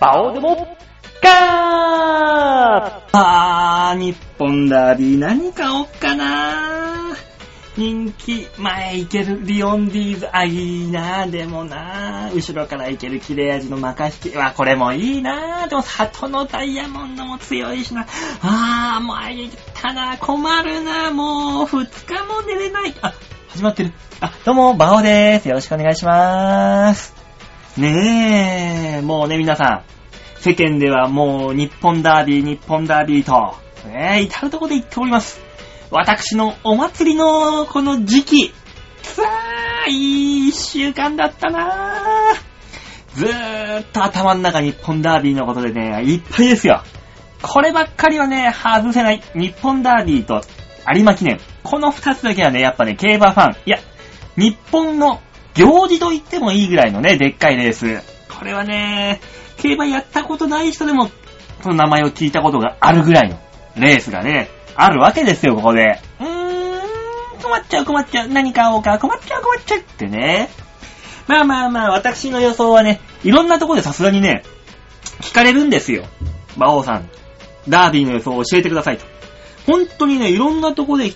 [0.00, 0.76] バオでも、
[1.22, 1.34] ガー
[3.12, 7.34] あー、日本ダービー何買おっかなー
[7.76, 18.06] 人気、前行けるリオンディーズ、あ、いいなーでもなー後ろから行ける切れ味のマカ引き、わ、これもいいなーでも、里のダイヤモンドも強いしな。
[18.42, 22.94] あー、もう行ったな困るなーもう、二日も寝れない。
[23.02, 23.12] あ、
[23.48, 23.92] 始まってる。
[24.20, 25.48] あ、どうも、バオでーす。
[25.48, 27.23] よろしくお願いしまーす。
[27.76, 33.56] ねえ、もうね、皆さん、世間ではもう日本ダービー、日本ダービーと、
[33.88, 35.40] ねえ、至るとこで言っております。
[35.90, 38.54] 私のお祭りのこの時期、
[39.02, 39.22] さ
[39.86, 42.54] あ、いい一週間だったなぁ。
[43.16, 46.82] ずーっと頭の中日本ダービーのことでね、いっぱいですよ。
[47.42, 49.22] こればっかりはね、外せない。
[49.34, 50.42] 日本ダービーと
[50.94, 51.40] 有馬記念。
[51.64, 53.56] この二つだけはね、やっぱね、競馬ファン。
[53.66, 53.78] いや、
[54.36, 55.20] 日本の
[55.54, 58.02] 行事と言ってもいいぐらいのね、でっかいレース。
[58.28, 59.20] これはね、
[59.58, 61.10] 競馬やったことない人でも、
[61.62, 63.38] その名前を聞いたことがあるぐらいの
[63.76, 66.00] レースがね、あるわけですよ、ここで。
[66.20, 68.28] うーん、困っちゃう困っちゃう。
[68.28, 70.50] 何買おうか、困っちゃう困っちゃうってね。
[71.26, 74.42] まあまあまあ、私の予想はね、いろんなとこでさすがにね、
[75.20, 76.04] 聞かれるんですよ。
[76.56, 77.08] 馬王さん、
[77.68, 79.06] ダービーの予想を教えてくださいと。
[79.66, 81.12] 本当にね、いろんなとこで、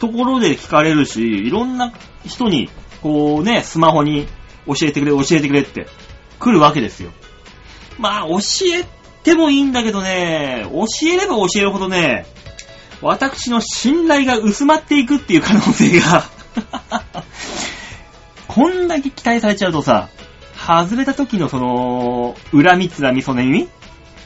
[0.00, 1.92] ところで聞かれるし、いろんな
[2.26, 2.68] 人に、
[3.02, 4.26] こうね、スマホに
[4.66, 5.86] 教えてくれ、教えてくれって
[6.38, 7.10] 来るわけですよ。
[7.98, 8.38] まあ、教
[8.74, 8.84] え
[9.22, 12.26] てもいいんだけどね、教えれば教えるほどね、
[13.00, 16.24] 私の信頼が薄まっていくっていう可能性が
[18.48, 20.08] こんだけ期待されちゃうとさ、
[20.56, 23.68] 外れた時のその、恨みつらみそねみ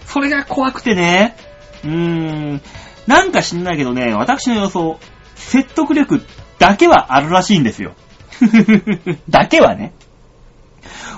[0.06, 1.36] それが怖くてね。
[1.84, 2.62] うーん。
[3.06, 4.98] なんか知んないけどね、私の予想、
[5.34, 6.24] 説得力
[6.58, 7.94] だけはあるらしいんですよ。
[9.28, 9.92] だけはね。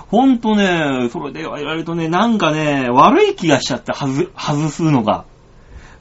[0.09, 5.25] ほんとね、それで言われるとね、なんかね、悪い気がしちゃって、外、外すのが。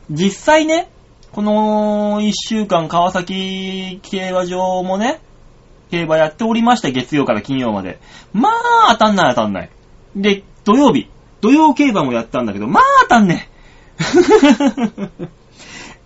[0.09, 0.89] 実際ね、
[1.31, 5.19] この一週間川崎競馬場もね、
[5.89, 7.99] 競馬やっておりました、月曜から金曜まで。
[8.33, 9.69] まあ、当たんない当たんない。
[10.15, 11.09] で、土曜日、
[11.41, 13.53] 土曜競馬もやったんだけど、まあ当たんねえ。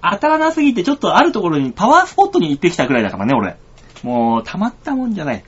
[0.02, 3.58] 当たらなすぎて、ちょっとあるところにパワースポットに行ってきたくらいだからね、俺。
[4.04, 5.44] もう、たまったもんじゃない。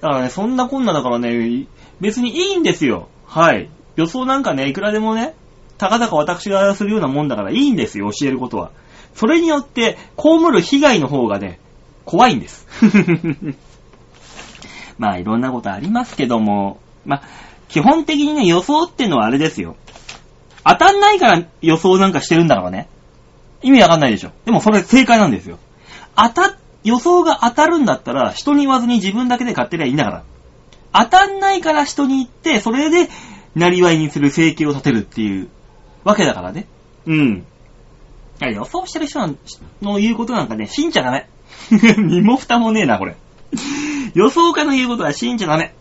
[0.00, 1.66] だからね、そんなこんなだからね、
[2.00, 3.08] 別にいいんですよ。
[3.26, 3.70] はい。
[3.96, 5.34] 予想なんかね、いくらでもね、
[5.78, 8.70] たかだか私がするようなもんだからいいんですよ、教えることは。
[9.14, 11.58] それによって、被る被害の方がね、
[12.04, 12.66] 怖いんです。
[14.98, 17.22] まあ、いろんなことありますけども、まあ、
[17.68, 19.76] 基本的にね、予想ってのはあれですよ。
[20.64, 22.88] 当たんないから予想なんかしてるんだからね。
[23.62, 24.30] 意味わかんないでしょ。
[24.44, 25.58] でもそれ正解なんですよ。
[26.16, 30.24] 当たっ、予想が当たるんだったら、人に言わずに自分だけで買ってりゃいいんだから。
[30.92, 33.10] 当たんないから人に言って、それで、
[33.56, 35.48] なりわいにする生計を立てるっていう、
[36.04, 36.68] わけだからね。
[37.06, 37.44] うん。
[38.40, 39.18] 予想してる人
[39.82, 41.28] の言うことなんかね、信じちゃダメ。
[41.98, 43.16] 身も蓋もねえな、これ。
[44.14, 45.74] 予想家の言うことは信じちゃダメ。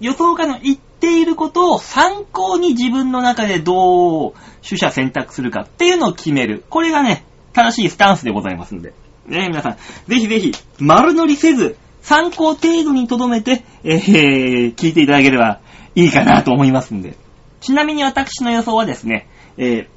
[0.00, 4.32] 予想家の言っていることを参考に自分の中でどう
[4.66, 6.64] 取捨選択するかっていうのを決める。
[6.70, 8.94] これがね、正しいスタンスでございますんで。
[9.26, 9.76] ね皆さん、
[10.08, 15.60] ぜひぜひ、丸乗りせず、参考程度に留めて、えー、聞いていただければ
[15.94, 17.16] いいかなと思いますんで。
[17.60, 19.26] ちなみに私の予想はですね、
[19.56, 19.88] えー、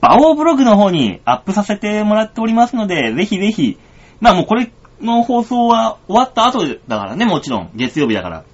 [0.00, 3.78] バオーブログの方にアップさせてもらっておりますので、ぜひぜひ、
[4.20, 7.70] まあもうこれの放送は終わった後だからね、もちろん。
[7.74, 8.44] 月曜日だから。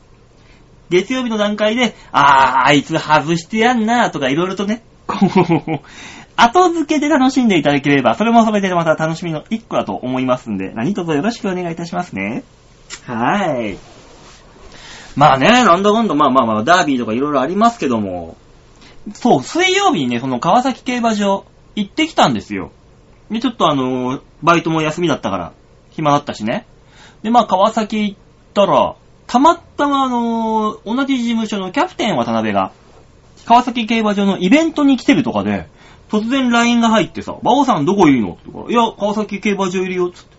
[0.91, 5.81] 月曜日の段階で、あー、あいつ外してやんなとかいろいろとね、こう、
[6.37, 12.45] 後付けで楽しんでいただければ、それもそれでまた楽しみの一個だと思いますんで、何卒よろしくお願いいたしますね。
[13.05, 13.79] はーい。
[15.17, 18.37] まあね、なんだかんだ、まあまあまあ、ダービーとかいろいろありますけども、
[19.15, 22.71] そう、水曜日にね、その川崎競馬場行ってきたんですよ。
[23.31, 25.53] で、ちょっとあのー、バイトも休みだったから、
[25.91, 26.67] 暇だったしね。
[27.23, 28.19] で、まあ川崎行っ
[28.53, 28.97] たら、
[29.27, 32.73] たまたまあのー、同じ事務所のキャプテン渡辺が、
[33.47, 35.69] 川崎競馬場のイベントに来てるとかで、
[36.11, 38.33] 突然 LINE が入ってさ、馬王さんどこいるの？
[38.33, 40.37] って言うから、いや、川崎競馬場いるよ、つって。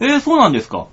[0.00, 0.86] えー、そうなんですか。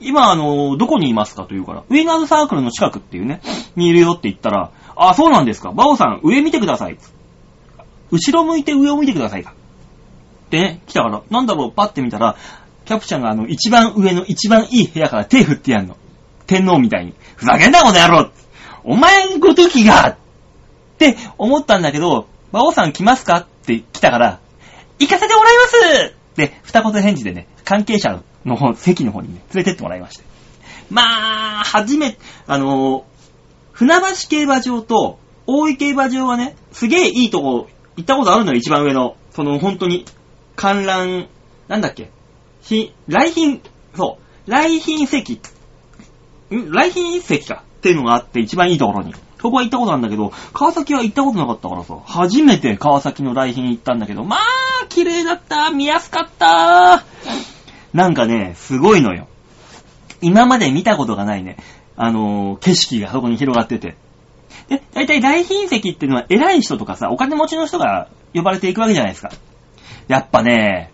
[0.00, 1.42] 今、あの、どこにいますか？
[1.42, 3.40] と言うから、ウィナーズサークルの近くっていうね、
[3.76, 5.70] にいるよって言ったら、あ、そうなんですか。
[5.70, 6.98] 馬王さん、上見てください。
[8.10, 9.54] 後ろ向いて上を見てくださいか。
[10.50, 12.36] でね、来たから、なんだろう、パッて見たら、
[12.86, 15.96] キャプチャンがあの、一番上の一番いい部屋から手振ってやんの。
[16.46, 17.12] 天皇みたいに。
[17.36, 18.30] ふざけんな、この野郎
[18.84, 20.16] お前ごときがっ
[20.96, 23.38] て思ったんだけど、馬王さん来ますか？
[23.38, 24.40] って来たから、
[24.98, 25.62] 行かせてもらいま
[26.08, 30.24] すで、二言返事でね、関係者の方、席の方にね、連れてってもらいまして。
[30.90, 32.16] まあ、初め、
[32.46, 33.04] あの、
[33.72, 39.16] 船橋競馬場と大井競馬場はね、すげえいいとこ、行ったことあるのよ、一番上の。
[39.32, 40.04] その、本当に、
[40.56, 41.28] 観覧、
[41.68, 42.10] なんだっけ、
[42.62, 43.60] ひ、来賓、
[43.94, 45.34] そう、来賓席、
[46.50, 46.70] ん？
[46.72, 49.14] 来賓席かっていうのがあって、一番いいところに。
[49.40, 54.40] そこは行ったことあるんだけど、川崎は行ったことなかったからさ、初めて川崎の来賓行ったんだけど、まあ、
[54.88, 57.04] 綺麗だった、見やすかった。
[57.92, 59.28] なんかね、すごいのよ。
[60.20, 61.56] 今まで見たことがないね、
[61.96, 63.96] あのー景色がそこに広がってて。
[64.68, 69.30] で、大体来賓席っていうのは偉い人とかさ、お金持ちの人が呼ばれていくわけじゃないですか。
[70.08, 70.90] やっぱね、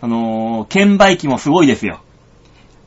[0.00, 2.00] あのー券売機もすごいですよ。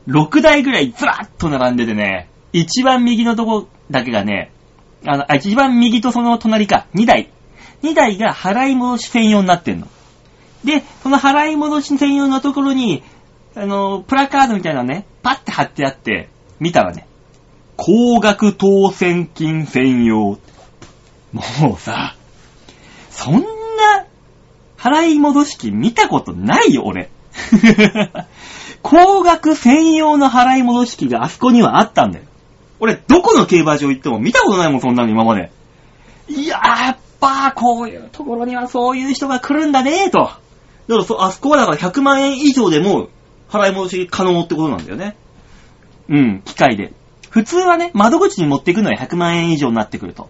[0.08, 4.52] 6台ぐらいずらっと並んでてね、一番右のとこだけがね、
[5.06, 7.30] あの、一番右とその隣か、2台。
[7.82, 9.88] 2台が払い戻し専用になってんの。
[10.64, 13.02] で、その払い戻し専用のところに、
[13.56, 17.06] あの、プラカードみたいなのね、パッて貼ってあって、見たらね、
[17.76, 20.38] 高額当選金専用。
[21.32, 22.14] もうさ、
[23.10, 23.46] そんな、
[24.76, 27.10] 払い戻し金見たことないよ、俺。
[28.82, 32.24] 高額専用の払い戻し金があそこにはあったんだよ。
[32.80, 35.52] 俺、どこの競馬場行っても見たことないもん、そんなの今まで。
[36.28, 40.18] いやー、やっぱ、こういうところにはそういう人が来るんだねーと。
[40.18, 40.40] だか
[40.88, 43.08] らそ、あそこはだから100万円以上でも
[43.48, 45.16] 払い戻し可能ってことなんだよね。
[46.08, 46.92] うん、機械で。
[47.28, 50.28] 普通はね、窓口に持っていくのは100万円以上になってくると。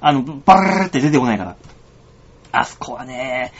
[0.00, 1.56] あの、バラーって出てこないから。
[2.50, 3.52] あそこはね、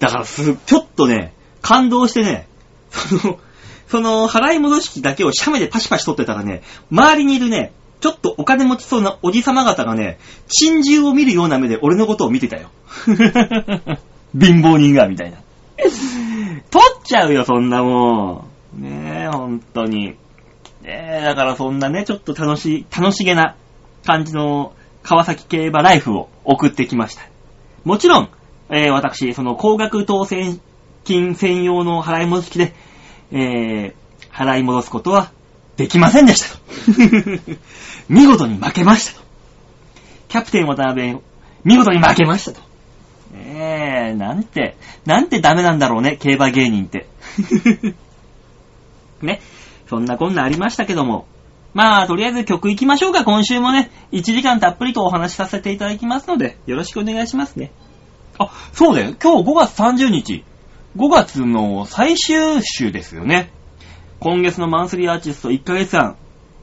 [0.00, 1.32] だからす、ちょっとね、
[1.62, 2.48] 感動してね、
[2.90, 3.38] その、
[3.86, 10.18] その、払い戻し機だけをシャメでパシパシ取ってたらね、周りにいるね、ちょっとお金持ちそうなおじさま方がね、
[10.48, 12.70] 珍獣を見るような目で俺のことを見てたよ。
[14.38, 15.38] 貧乏人が、みたいな。
[15.78, 18.46] 取っちゃうよ、そんなも
[18.78, 18.82] ん。
[18.82, 20.08] ねえ、ほんとに。
[20.08, 20.16] ね
[20.84, 23.56] え、だからそんなね、ちょっと楽し、楽しげな
[24.06, 24.72] 感じの
[25.02, 27.22] 川崎競馬ライフを送ってきました。
[27.84, 28.28] もちろん、
[28.70, 30.60] えー私、その高額当選
[31.04, 32.74] 金専用の払い戻し機で、
[33.32, 34.00] えー
[34.32, 35.32] 払い戻すことは
[35.80, 36.60] できませんでしたと。
[38.10, 39.26] 見事に負けましたと。
[40.28, 41.16] キャプテン渡辺、
[41.64, 42.60] 見事に負けましたと。
[43.32, 47.06] ねえ、なんて、なんてダメなんだろうね、競馬芸人って。
[49.22, 49.40] ね。
[49.88, 51.24] そんなこんなありましたけども。
[51.72, 53.24] まあ、とりあえず曲行きましょうか。
[53.24, 57.72] 今週もね、1時間たっぷりとお話しさせていただきますので、よろしくお願いしますね。
[58.38, 59.14] あ、そうだよ。
[59.18, 60.44] 今日5月30日。
[60.98, 63.50] 5月の最終週ですよね。
[64.20, 66.14] 今月のマンスリーアーティスト1ヶ月間。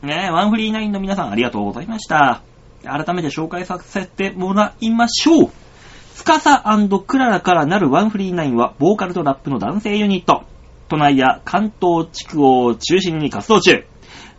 [0.04, 2.44] ねワンフリーナインの皆さんありがとうございました。
[2.84, 5.52] 改めて紹介させてもらいましょう。
[6.14, 6.64] スカサ
[7.08, 10.44] クララからなるワンフリーナインは、ボーカルとラップの男性ユニット。
[10.88, 13.84] 都内や関東地区を中心に活動中。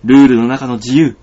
[0.04, 1.16] ルールの中の自由。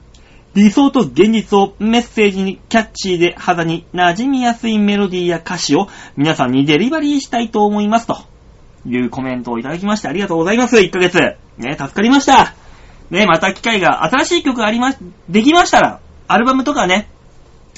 [0.54, 5.88] 理想と現実をメッセージにキャッチーで肌に馴染みやすいメロディーや歌詞を
[6.18, 8.35] 皆さんにデリバリーしたいと思いますと
[8.86, 10.78] いうコメントをいただきましてありがとうございます。
[10.78, 11.20] 1ヶ月。
[11.58, 12.54] ね、助かりました。
[13.10, 14.94] ね、また機会が新しい曲ありま、
[15.30, 17.10] できましたら、アルバムとかね、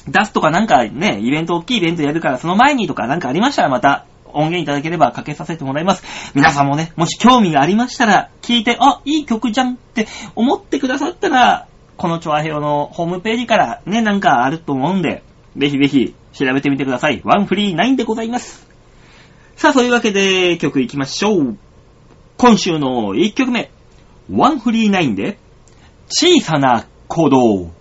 [0.07, 6.31] 出すとかなんかね、イベント、大きいイベントやるからその前にとかなんかありましたらまた音源いただければかけさせてもらいます。
[6.33, 15.23] 皆さんもね、もし興味がありましたら聞いて、あ、いい曲じゃんって思ってくださったら、このチョアヘヨのホームページからね、なんかあると思うんで、
[15.57, 17.21] ぜひぜひ調べてみてください。
[17.23, 18.67] ワンフリーナインでございます。
[19.57, 21.57] さあ、そういうわけで曲いきましょう。
[22.37, 23.71] 今週の1曲目、
[24.31, 25.40] ワンフリーナインで、
[26.09, 27.77] 小さな鼓動。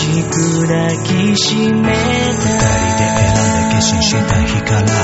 [0.00, 1.98] しく抱きしめた
[2.32, 4.99] 二人で選んだ決心した日から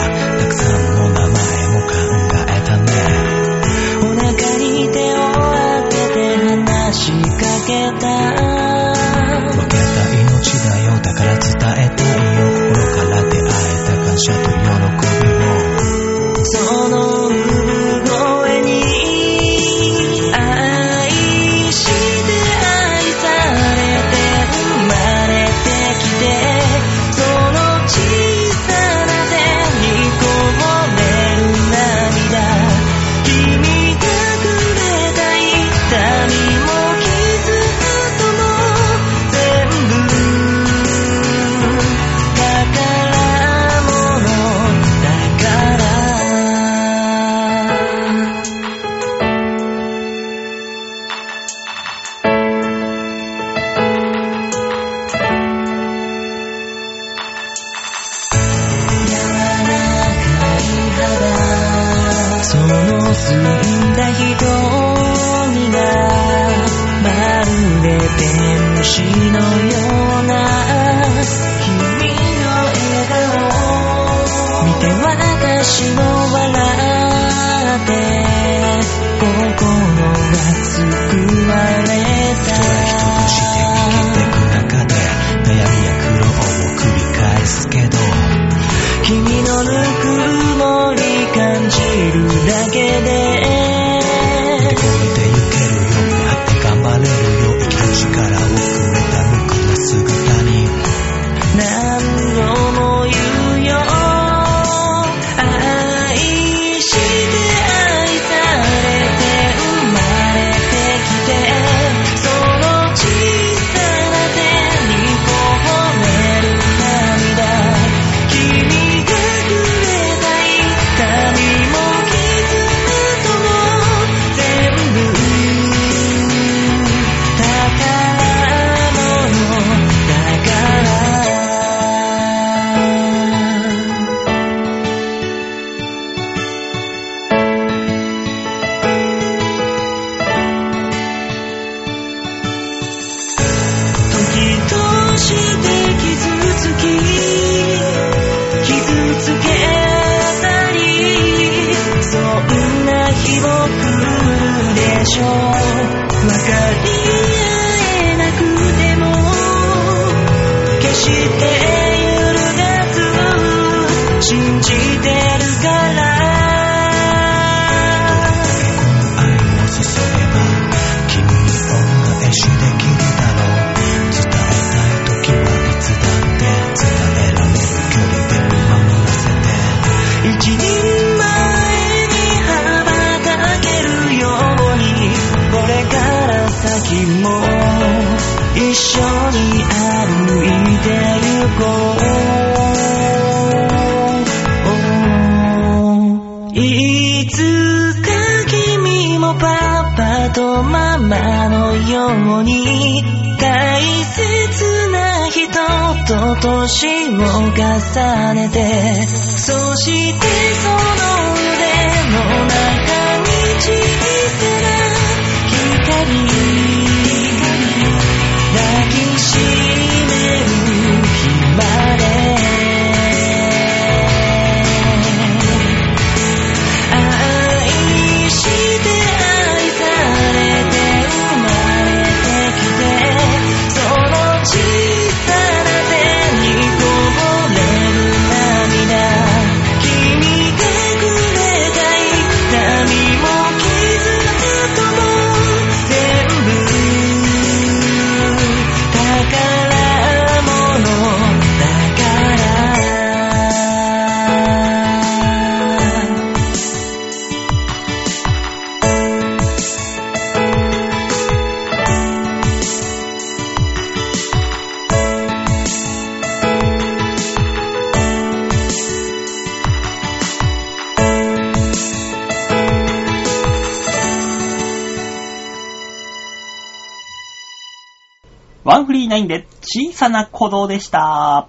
[279.16, 281.48] ないんで小さな鼓動でした。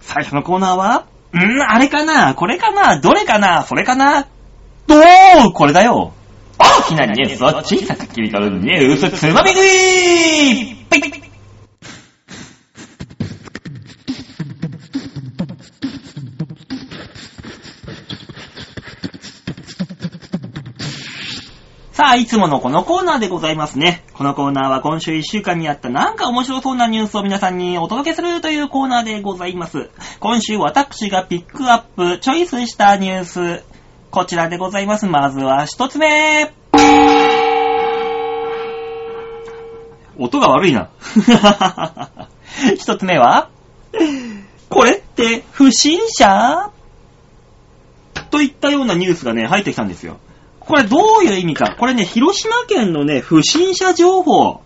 [0.00, 2.34] 最初のコーナーは、んーあれかな？
[2.34, 2.98] これかな？
[3.00, 3.62] どれかな？
[3.62, 4.26] それかな？
[4.86, 4.96] ど
[5.48, 5.52] う？
[5.52, 6.12] これだよ。
[6.58, 10.83] 大きなニュースを小さく切り取るニュースつまみ食い！
[22.04, 24.04] さあ、いつものこのコーナーでございますね。
[24.12, 29.88] このコーナーは今週1週間にあったなんか面白そうなニュースを皆さんにお届けするというコーナーでございます。
[30.20, 33.64] 今週私がピックアップ、チョイスしたニュース、
[34.10, 35.06] こちらでございます。
[35.06, 36.52] まずは一つ目。
[40.18, 40.90] 音が悪いな。
[42.76, 43.48] 一つ目は、
[44.68, 46.70] これって不審者？
[48.30, 50.18] といったようなニュースがね、入ってきたんですよ。
[50.66, 51.76] これどういう意味か。
[51.78, 54.60] これね、広島県のね、不審者情報っ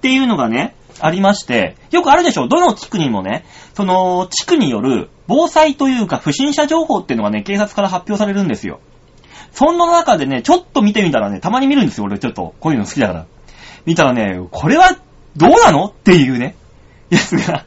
[0.00, 8.80] ていうのがね、ありまして、よくあるでしょどの地区にもね、その地区による防災というか不審者情報っていうのがね、警察から発表されるんですよ。
[9.52, 12.54] そんな中でね、ちょっと見てみたらね、たまに見るんですよ、俺ちょっと。
[12.60, 13.26] こういうの好きだから。
[13.84, 14.96] 見たらね、これは
[15.36, 15.84] どうなの？
[15.86, 16.56] っていうね、
[17.10, 17.64] やつが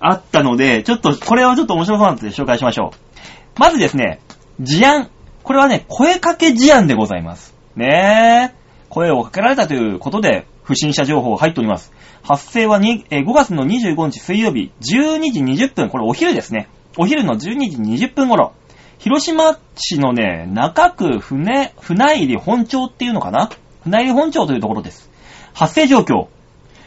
[0.00, 3.60] あったので、ちょっと、これはちょっと面白そうなので紹介しましょう。
[3.60, 4.20] まずですね、
[4.60, 5.10] 事案。
[5.44, 7.54] これはね、声かけ事案でございます。
[7.76, 8.54] ねえ。
[8.88, 11.92] 声をかけられたということで、不審者情報入っております。
[12.22, 16.68] 発生はにえー5月の25日水曜日、12時20分、これお昼ですね。
[16.96, 18.54] お昼の12時20分頃、
[18.98, 23.50] 広島市のね、中区船、船入本町っていうのかな？
[23.82, 25.10] 船入本町というところです。
[25.52, 26.28] 発生状況。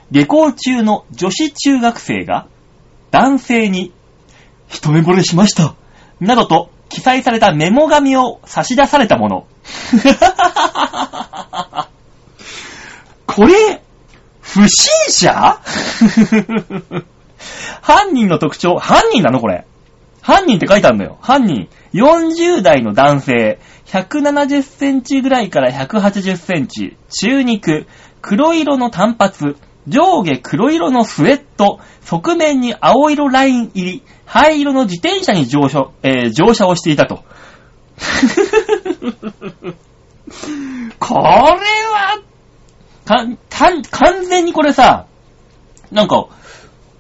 [0.10, 2.48] 下校中の女子中学生が、
[3.12, 3.94] 男性に、
[4.68, 5.76] 一目惚れしました。
[6.20, 9.48] などと、記載されたメモ紙を差し出されたもの。
[13.26, 13.82] これ、
[14.42, 15.32] 不審者？
[17.82, 19.40] 犯人の特徴、犯人なの？
[19.40, 19.66] これ。
[20.22, 21.18] 犯人って書いてあるんだよ。
[21.22, 21.70] 犯人。
[21.94, 23.60] 40代の男性。
[23.86, 26.98] 170センチぐらいから180センチ。
[27.10, 27.88] 中肉。
[28.22, 29.56] 黒色の短髪。
[29.88, 31.80] 上下黒色のスウェット。
[32.02, 34.04] 側面に青色ライン入り。
[34.26, 37.24] 灰色の自転車に乗車、えー乗車をしていたと。
[41.00, 42.22] これは、
[43.06, 45.06] か、た、完全にこれさ、
[45.92, 46.28] なんか、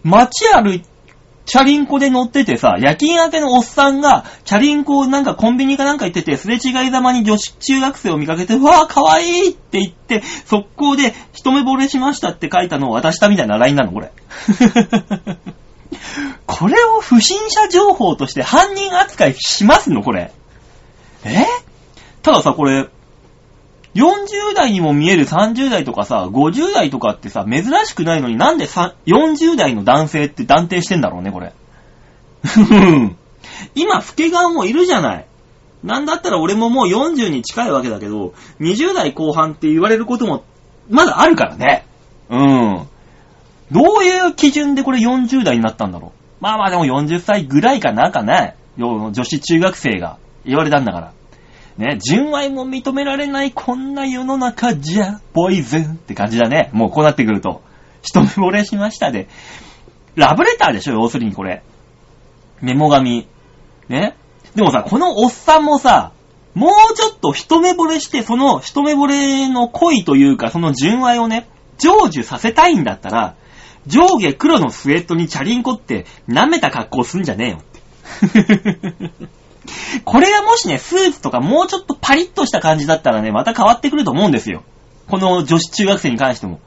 [0.03, 0.83] 街歩い、
[1.47, 14.11] チャリンコで乗っててさ、夜勤明けのおっさんが、チャリンコなんかコンビニかなんか行ってて、すれ違いざまに女子中学生を見かけて、うわぁ、かわいいって言って、速攻で一目惚れしましたって書いたのを渡したみたいな LINE なの、これ。
[16.45, 20.33] これを不審者情報として犯人扱いしますの、これ。
[21.23, 21.45] え？
[22.23, 22.89] たださ、これ、
[23.97, 31.53] 40代にも見える30代とかさ、50代とかってさ、珍しくないのになんで40代の男性って断定してんだろうね、これ。
[33.73, 35.25] 今、老け顔もいるじゃない。
[35.83, 40.43] なんだったら俺ももう40に近いわけだけど、20代後半って言われることも、
[40.89, 41.85] まだあるからね。
[42.29, 42.87] うん。
[43.71, 46.43] どういう基準でこれ40代になったんだろう。
[46.43, 51.11] まあまあでも40歳ぐらいかなんかね、女子中学生が言われたんだから。
[51.77, 56.69] ね、純愛も認められないこんな世の中じゃ、ボイズンって感じだね。
[56.73, 57.61] もうこうなってくると。
[58.01, 59.27] 一目惚れしましたで。
[60.15, 61.61] ラブレターでしょ、要するにこれ。
[62.61, 63.27] メモ紙。
[63.89, 64.15] ね。
[64.55, 66.11] でもさ、このおっさんもさ、
[66.55, 73.35] もうちょっと一目惚れして、その一目惚れの恋というか、その純愛をね、成就させたいんだったら、
[73.85, 79.29] 上下黒のスウェットにチャリンコって舐めた格好すんじゃねえよって。
[80.05, 84.63] これがもしね、スーツとかもうちょっとパリッとした感じだったらね、また変わってくると思うんですよ。
[85.07, 86.59] この女子中学生に関しても。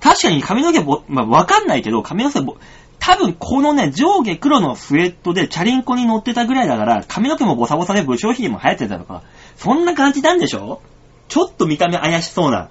[0.00, 2.56] 確かに髪の毛ぼ、まあ、わかんないけど、髪の毛ぼ、
[2.98, 9.22] 多分このね、上下黒のスウェットでチャリンコに乗ってたぐらいだから、髪の毛もボサボサで武将髭も流行ってたとか、
[9.56, 10.80] そんな感じなんでしょ？
[11.28, 12.68] ちょっと見た目怪しそうな。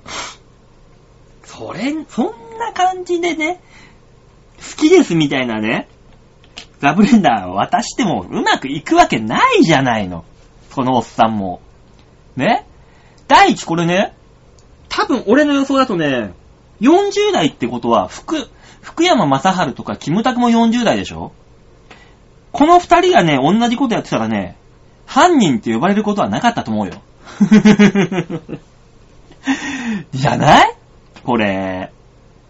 [1.43, 2.25] それ、そん
[2.59, 3.61] な感じでね、
[4.57, 5.87] 好きですみたいなね、
[6.85, 10.23] ラブレンダー渡してもうまくいくわけないじゃないの。
[10.73, 11.61] このおっさんも。
[12.35, 12.65] ね？
[13.27, 14.13] 第一これね、
[14.87, 16.33] 多分俺の予想だとね、
[16.81, 18.47] 40代ってことは、福、
[18.81, 21.31] 福山雅治とかキムタクも40代でしょ？
[22.51, 24.55] この二人がね、同じことやってたらね、
[25.07, 26.93] 犯人って呼ばれることはなかったと思うよ。
[30.13, 30.75] じゃない？
[31.23, 31.91] これ。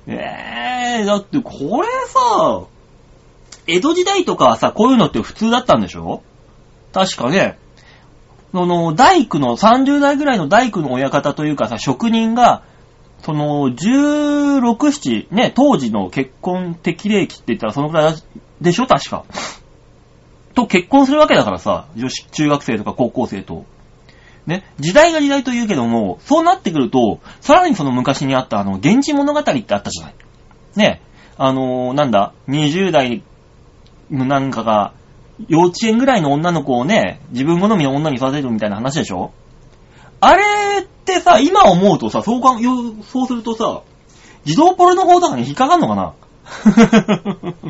[0.08, 2.64] えー、だってこれさ、
[3.68, 6.22] 江戸時代とかはさ、こういうのって普通だったんでしょ？
[6.94, 7.58] 確かね、
[8.54, 12.64] その、大工の、30代ぐらいの大工の親方というかさ、職人が、
[13.22, 18.16] その、16、7、ね、当時の結婚適齢期って言ったらそのくらい
[18.62, 18.88] でしょ？
[18.88, 19.26] 確か。
[20.54, 23.66] と結婚するわけだからさ、女子中学生とか高校生と。
[24.46, 30.16] ね、時代が時代と言うけども、そうなってくると、さらにその昔にあったあの、源氏物語ってあったじゃない。
[30.76, 31.02] ね、
[31.38, 33.24] あのーなんだ、20代
[34.10, 34.94] なんかが、
[35.48, 39.32] 幼稚園ぐらいの女の子をね、自分好みの女に育てるみたいな話でしょ？
[40.22, 40.44] あれ
[40.82, 42.58] ってさ、今思うとさ、そうか、
[43.04, 43.82] そうするとさ、
[44.46, 46.14] 自動ポルノ法とかに引っかかんのかな？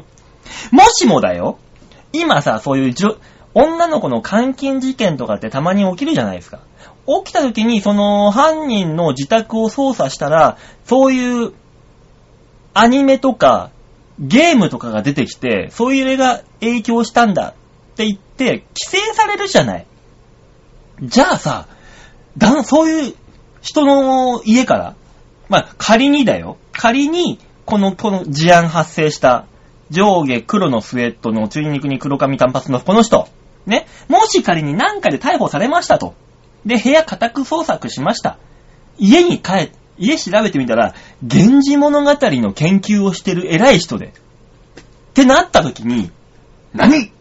[0.72, 1.58] もしもだよ、
[2.14, 2.96] 今さ、そういう
[3.54, 6.60] 女の子の監禁事件とかってたまに起きるじゃないですか。
[7.08, 11.54] 起きた時にその犯人の自宅を捜査したら、そういう
[12.74, 13.72] アニメとか
[14.20, 17.56] ゲームとかが出てきて、そういう絵が影響したんだ
[17.94, 19.86] って言って、規制されるじゃない。
[21.02, 21.68] じゃあさ、
[22.38, 23.16] だそういう
[23.62, 24.96] 人の家から、
[25.50, 26.58] まあ仮にだよ。
[26.72, 29.46] 仮に、この、この事案発生した、
[29.90, 33.28] 上下黒のスウェットの中肉に黒髪短髪のこの人。
[33.66, 33.88] ね。
[34.08, 36.14] もし仮に何かで逮捕されましたと。
[36.66, 38.38] で、部屋家宅捜索しました。
[38.98, 44.08] 家に帰っ家調べてみたら、源氏物語の研究をしてる偉い人で。
[44.08, 44.12] っ
[45.14, 46.12] てなった時に、
[46.74, 47.12] 何？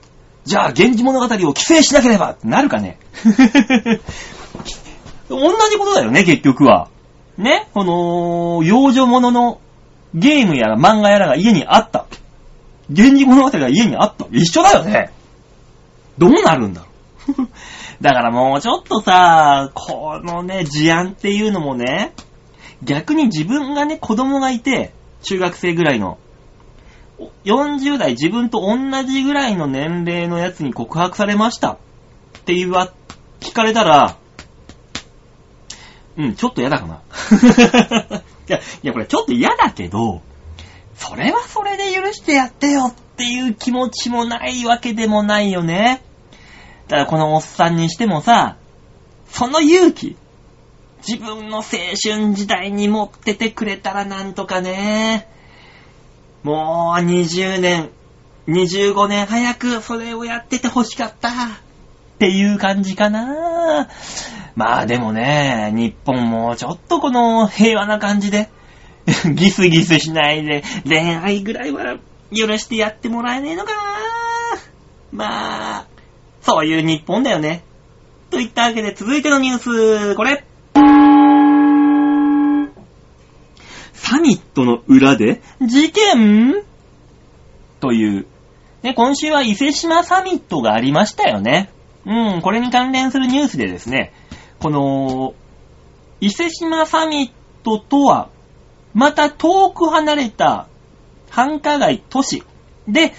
[0.45, 2.99] じゃあ、源氏物語を規制しなければってなるかね？
[5.29, 5.39] 同
[5.71, 6.89] じことだよね、結局は。
[7.39, 7.69] ね？
[7.73, 9.61] この、幼女ものの
[10.15, 12.07] ゲームやら漫画やらが家にあった。
[12.91, 14.27] 源氏物語が家にあった。
[14.31, 15.11] 一緒だよね。
[16.19, 16.87] どうなるんだろ
[17.45, 17.49] う？
[18.03, 22.13] だからもうちょっとさ、このね、事案っていうのもね、
[22.85, 24.92] 逆に自分がね、子供がいて、
[25.23, 26.18] 中学生ぐらいの、
[27.44, 31.79] 40代自分と同じぐらいの年齢のやつに告白されましたっ
[32.44, 32.92] て言わ、
[33.40, 34.16] 聞かれたら、
[36.16, 37.01] うん、ちょっと嫌だかな。
[38.49, 40.23] いや、いや、これちょっと嫌だけど、
[40.97, 46.03] それはそれで許してやってよっていう気持ちもないわけでもないよね。
[46.88, 48.57] だからこのおっさんにしてもさ、
[49.27, 50.16] その勇気、
[51.07, 55.29] 自分の青春時代に持っててくれたらなんとかね。
[56.43, 57.90] もう20年、
[58.49, 61.31] 25年早くそれをやってて欲しかった。
[61.31, 61.33] っ
[62.19, 63.88] ていう感じかな。
[64.55, 68.49] まあでもね、日本もちょっとこの平和な感じで、
[69.35, 71.99] ギスギスしないで恋愛ぐらいは
[72.35, 73.81] 許してやってもらえねえのかな。
[75.12, 75.87] まあ、
[76.40, 77.62] そういう日本だよね。
[78.31, 80.45] といったわけで続いてのニュース、これ。
[83.93, 85.41] サミットの裏で？
[85.61, 86.63] 事件？
[87.81, 88.27] という。
[88.83, 91.71] ね、今週は伊勢島サミットがありましたよね。
[92.05, 94.13] うん、これに関連するニュースでですね、
[94.61, 95.35] この、
[96.21, 98.29] 伊勢島サミットとは、
[98.93, 100.69] また遠く離れた
[101.31, 102.43] 繁華街都市
[102.87, 103.15] で、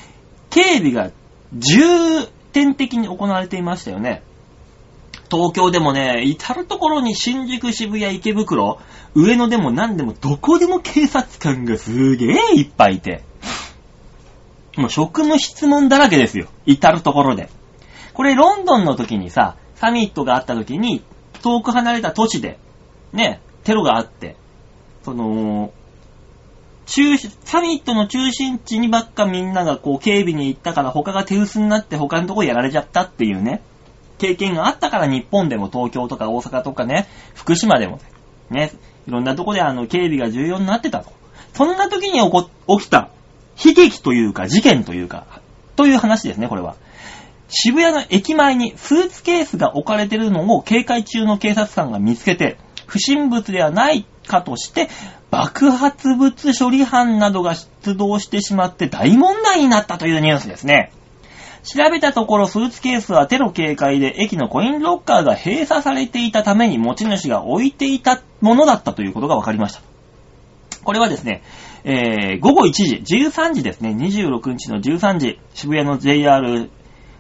[0.50, 1.12] 警備が
[1.54, 4.22] 重点的に行われていましたよね。
[5.36, 8.80] 東京でもね、至るところに新宿、渋谷、池袋、
[9.14, 13.24] 上野でも何でもどこでも警察官がすげえいっぱいいて。
[14.78, 16.48] もう職務質問だらけですよ。
[16.66, 17.50] 至るところで。
[18.14, 21.04] これロンドンの時にさ、サミットがあった時に、
[21.42, 22.60] 遠く離れた都市で、
[23.14, 24.36] ね、テロがあって、
[25.04, 25.72] その、
[26.86, 33.62] 中、サミットの中心地にばっかみんながこう警備に行ったから他が手薄になって他のとこやられちゃったっていうね、
[34.18, 38.00] 経験があったから日本でも東京とか大阪とかね、福島でも
[38.50, 38.72] ね、
[39.08, 41.12] いろんなとこであの警備が重要になってたと。
[41.54, 42.50] そんな時に起こ
[42.80, 43.10] 起きた
[43.64, 45.26] 悲劇というか事件というか、
[45.76, 46.76] という話ですね、これは。
[47.48, 54.90] 渋谷の駅前にスーツケースが置かれてるのを警戒中の警察官が見つけて、不審物ではないかとして、
[55.32, 60.92] 爆発物処理班などが出動してしまって大問題になったというニュースですね。
[61.66, 69.82] 調べたところスーツケースはテロ警戒で駅のコインロッカーが閉鎖されていたために持ち主が置いていたものだったということが分かりました。
[70.84, 71.42] これはですね、
[71.84, 76.70] えー、午後1時、13時ですね、26日の13時、渋谷の JR、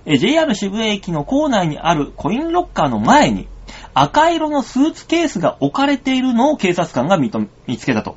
[0.06, 3.48] えー JR 渋谷駅の構内にあるコインロッカーの前に、
[3.96, 8.16] 赤色のスーツケースが置かれているのを警察官が見と見つけたと。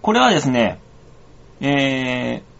[0.00, 0.80] これはですね、
[1.60, 2.51] えー、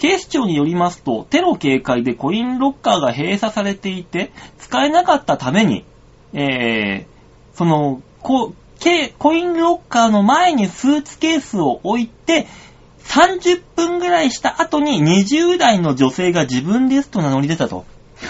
[0.00, 5.84] 警視庁によりますと、テロ警戒でコインロッカーが閉鎖されていて、使えなかったために、
[6.32, 12.46] えー、その、こけコインロッカーの前にスーツケースを置いて、
[13.04, 17.84] 30分ぐらいした後に20代の女性が自分ですと名乗り出たと。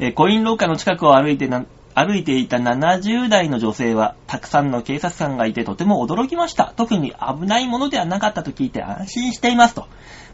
[0.00, 6.72] えーコインロッカーの近くを歩いてな、歩いていた70代の女性は、たくさんの警察官がいてとても驚きました。
[6.76, 9.86] 特に危ないものではなかったと聞いて安心していますと。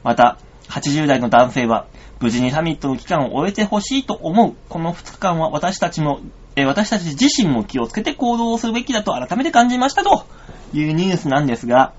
[0.05, 1.87] また、80代の男性は、
[2.21, 4.55] 無事にサミットの期間を終えてほしいと思う。
[4.69, 6.21] この2日間は私たちも、
[6.57, 10.27] え私たち自身も気をつけて行動をするべきだと改めて感じましたと
[10.73, 11.93] いうニュースなんですが、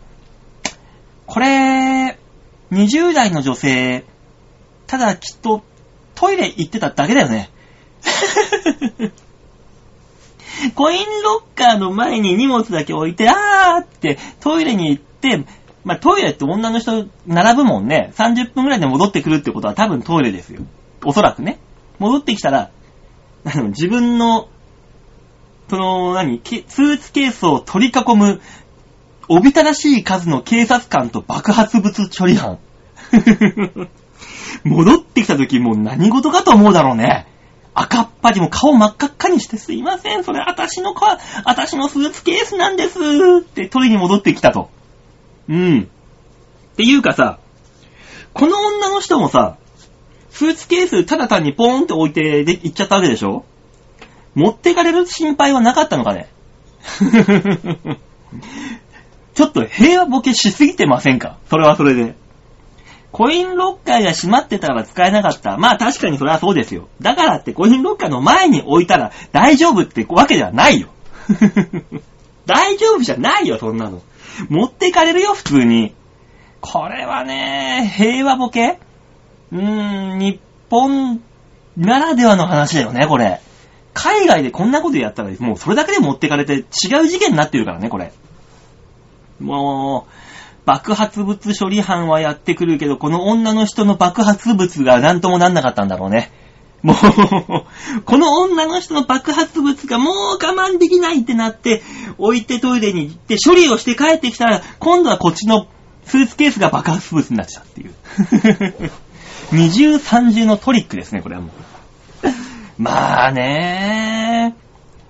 [1.26, 2.18] これ、
[2.72, 4.06] 20代の女性、
[4.88, 5.64] ただきっと
[6.16, 7.50] トイレ行ってただけだよね。
[10.76, 15.46] コインロッカーの前に荷物だけ置いて、あーってトイレに行って、
[15.84, 18.14] まあ、トイレって女の人並ぶもんね。
[18.16, 20.62] 30分くらいで戻ってくるってことは多分トイレですよ。
[21.04, 21.60] おそらくね。
[22.00, 22.72] 戻ってきたら、
[23.46, 24.50] あの、自分の、
[25.70, 28.42] その、何、スーツケースを取り囲む、
[29.28, 32.58] おびただしい数の警察官と爆発物処理班。
[34.64, 37.28] 戻ってきた時もう何事かと思うだろうね。
[37.82, 43.00] 赤っぱりも顔真っ赤っかにしてすいません、それ私のか、私のスーツケースなんです
[43.40, 44.70] って取りに戻ってきたと。
[45.48, 45.84] うん。
[45.84, 47.40] っていうかさ、
[48.34, 49.56] この女の人もさ、
[50.30, 53.46] スーツケースただ単にポーンって置いてで行っちゃったわけでしょ？
[54.36, 56.30] 持ってかれる心配はなかったのかね？
[59.34, 61.38] ちょっと平和ボケしすぎてませんか？
[61.50, 62.16] それはそれで。
[63.12, 65.58] コインロッカーが閉まってたら使えなかった。
[65.58, 66.90] まあ確かにそれはそうですよ。
[67.02, 70.90] だからってコインロッカーの前に置いたら大丈夫ってわけではないよ。
[72.46, 74.02] 大丈夫じゃないよ、そんなの。
[74.50, 75.94] 持ってかれるよ、普通に。
[76.62, 78.80] これはね、平和ボケ？
[79.52, 81.22] うーん、日本
[81.78, 83.42] ならではの話だよね、これ。
[83.94, 86.62] 海外でこんなことやったら、もうそれだけで持ってかれて違
[87.04, 88.12] う事件になってるからね、これ。
[89.40, 90.29] もう、
[90.66, 96.32] 爆発物処理班はやってくるけど、この女の人の爆発物が何ともなんなかったんだろうね。
[96.82, 96.96] もう、
[98.06, 101.82] この女の人の爆発物がもう我慢できないってなって、
[102.18, 105.68] 置いてトイレに行って処理をして帰ってきたら、今度はこっちの
[106.06, 108.92] スーツケースが爆発物になっちゃうっていう。
[109.52, 111.52] 二重三重のトリックですね、これはもう。
[112.78, 114.56] まあね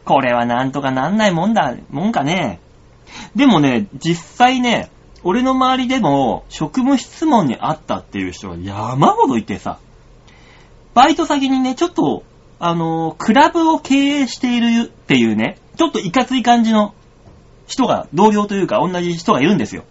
[0.05, 2.59] これはなんとかなんないもんだ、もんかね。
[3.35, 4.89] でもね、実際ね、
[5.23, 9.79] 俺の周りでも職務質問にあったっていう人が山ほどいてさ、
[10.93, 12.23] バイト先にね、ちょっと、
[12.59, 16.93] あのークラブを経営しているっていうね、ちょっといかつい感じの
[17.67, 19.83] 人が、同僚というか同じ人がいるんですよ。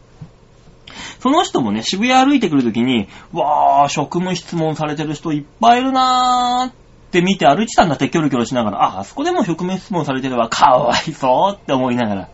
[1.20, 6.72] その人もね、渋谷歩いてくるときに、わー、職務質問されてる人いっぱいいるなーっ
[7.10, 12.28] て見て歩いてたんだってキョロキョロしながら、あ、あそこでも職務質問されてるわ、かわいそうって思いながら。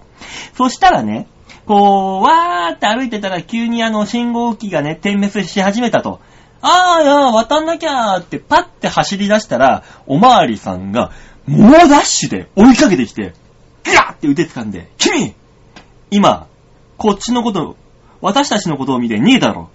[0.57, 1.29] そしたらね、
[1.67, 6.21] こう、わーって歩いてたら急にあの信号機がね、点滅し始めたと。
[6.61, 11.11] あーいや、渡んなきゃーってパッて走り出したら、おまわりさんが、
[11.47, 13.35] 猛ダッシュで追いかけてきて、
[13.85, 15.35] ガーって腕掴んで、君
[16.11, 16.47] 今、
[16.97, 17.77] こっちのこと、
[18.21, 19.71] 私たちのことを見て逃げたろ。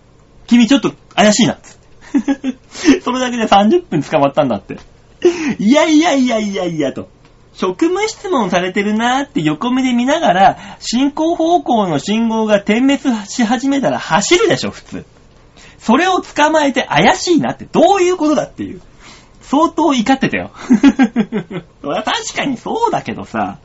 [0.47, 1.55] 君ちょっと怪しいな。
[1.55, 2.57] つって
[3.01, 4.79] それだけで30分捕まったんだって。
[5.59, 7.09] いやいやいやいやいやと。
[7.53, 15.05] 職務質問されてるなーって横目で見ながら、進行方向の信号が点滅し始めたら走るでしょ、普通。
[15.77, 18.81] それを捕まえて怪しいなってどういうことだっていう。
[19.41, 20.51] 相当怒ってたよ。
[21.81, 23.57] 確かにそうだけどさ、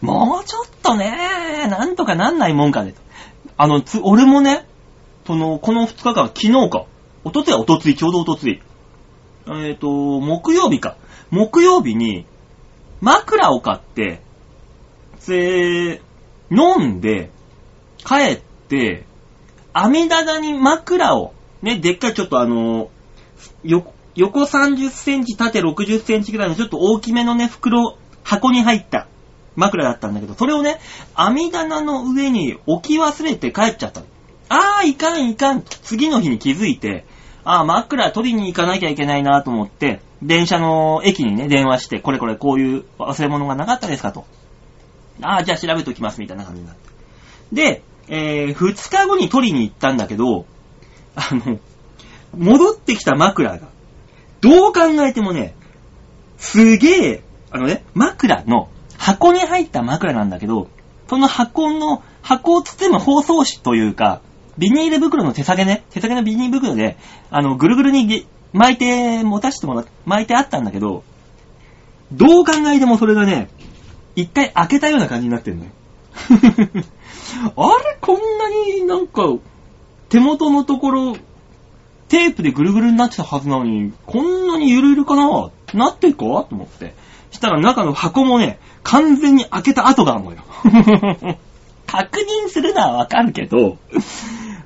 [0.00, 2.94] もうちょっとね、なんとかなんないもんかね。
[3.56, 4.66] あの、つ、俺もね、
[5.26, 6.84] その、この2日間、昨日か。
[7.24, 8.60] おとついはおとつい、ちょうどおとつい。
[9.48, 9.88] えっ、と、
[10.20, 10.96] 木曜日か。
[11.30, 12.26] 木曜日に、
[13.00, 14.20] 枕を買って、
[15.26, 16.00] で、
[16.50, 17.30] 飲んで、
[17.98, 19.04] 帰って、
[19.72, 22.90] 網棚に枕を、ね、でっかいちょっとあの、
[23.64, 23.92] 横
[24.42, 29.06] 30センチ、縦60センチぐらいのちょっと大きめのね、袋、箱に入った
[29.56, 30.78] 枕だったんだけど、それをね、
[31.14, 34.06] 網棚の上に置き忘れて帰っちゃったの。
[34.48, 35.62] あー、いかんいかん。
[35.62, 37.04] 次の日に気づいて、
[37.44, 44.24] あー、枕取りに行かなきゃいけないなと思って、電車の駅にね、電話して、これこれこういう忘れ物がなかったですかと。
[45.22, 46.90] あー、じゃあ調べておきます、みたいな感じになって。
[47.52, 50.46] で、えー、2日後に取りに行ったんだけど、
[51.14, 51.58] あの、
[52.36, 53.68] 戻ってきた枕が、
[54.40, 55.54] どう考えてもね、
[56.36, 60.68] すげえ、あのね、枕の箱に入った枕なんだけど、
[61.08, 64.20] その箱の、箱を包む包装紙というか、
[64.58, 66.96] ビニール袋の手提げね、手提げのビニール袋で、
[67.30, 71.04] あの、ぐるぐるに巻いて、持たせてもらって、巻いてあったんだけど、
[72.12, 73.48] どう考えてもそれがね、
[74.14, 75.70] 一回開けたような感じになってるのよ。
[77.54, 79.22] あれこんなになんか、
[80.08, 81.16] 手元のところ、
[82.08, 85.50] テープでぐるぐるになってたはずなのに、こんなにゆるゆるかな？
[85.74, 86.24] なってるか？
[86.24, 86.94] と思って。
[87.30, 90.38] したら中の箱もね、完全に開けた跡があるのよ。
[91.86, 93.76] 確認するのはわかるけど、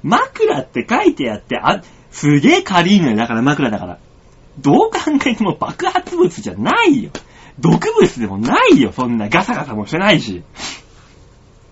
[0.03, 3.16] 枕って書いてあって、あ、すげえ軽いのよ。
[3.16, 3.99] だから枕だから。
[4.59, 7.11] どう考えても爆発物じゃないよ。
[7.59, 8.92] 毒物でもないよ。
[8.92, 10.42] そんなガサガサもしてないし。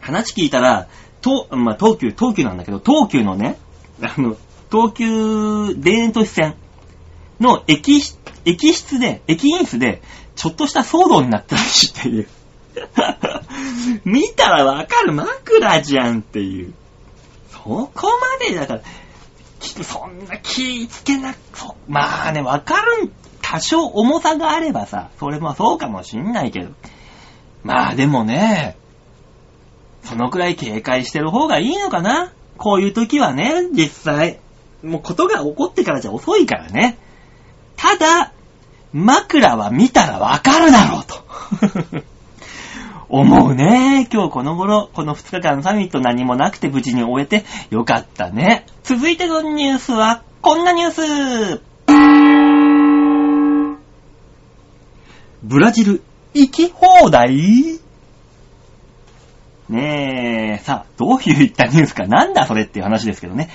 [0.00, 0.88] 話聞いたら、
[1.20, 3.58] と、まあ、東急、東急なんだけど、東急のね、
[4.00, 4.36] あの、
[4.70, 6.54] 東急田園都市線
[7.40, 8.00] の駅、
[8.44, 10.02] 駅室で、駅員室で、
[10.36, 12.28] ちょっとした騒動になったらしいっていう。
[14.04, 16.74] 見たらわかる枕じゃんっていう。
[17.50, 18.80] そこまでだから、
[19.60, 26.70] そんな気ぃつけな、そまあね、わかるん、多少重さがあればさ、それもそうかもしんないけど。
[27.64, 28.76] まあでもね、
[30.04, 34.40] そのくらい警戒してる方がいいのかなこういう時はね、実際。
[34.82, 36.98] もうことが起こってからじゃ遅いからね。
[37.76, 38.32] ただ、
[38.92, 41.24] 枕は見たらわかるだろうと。
[43.08, 44.06] 思うね。
[44.12, 48.66] 今日この頃、この2日間サミット何もなくて無事に終えてよかったね。
[48.82, 51.62] 続いてのニュースは、こんなニュース
[55.42, 56.02] ブラジル、
[56.34, 57.80] 行き放題？
[59.68, 63.48] ねえ、さあ、どういったニュースか、なんだそれっていう話ですけどね。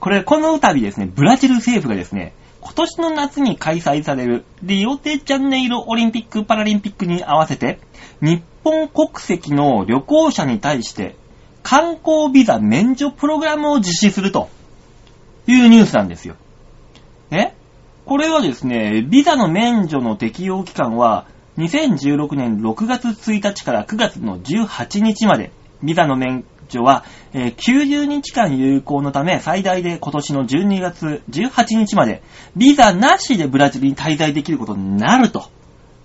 [0.00, 7.78] これ、この度ですね、ブラジル政府がですね、今年の夏に開催されるリオデジャネイロオリンピック・パラリンピックに合わせて、
[8.20, 11.16] 日本国籍の旅行者に対して
[11.62, 14.48] 観光ビザ免除プログラムを実施すると
[15.46, 16.36] いうニュースなんですよ。
[17.30, 17.54] ね
[18.06, 32.22] これはですね、ビザの免除の適用期間は2016年6月1日から9月の18日まで、ビザの免除は、90日間有効のため、最大で今年の12月18日まで、
[32.56, 35.46] ビザなしでブラジルに滞在できることになると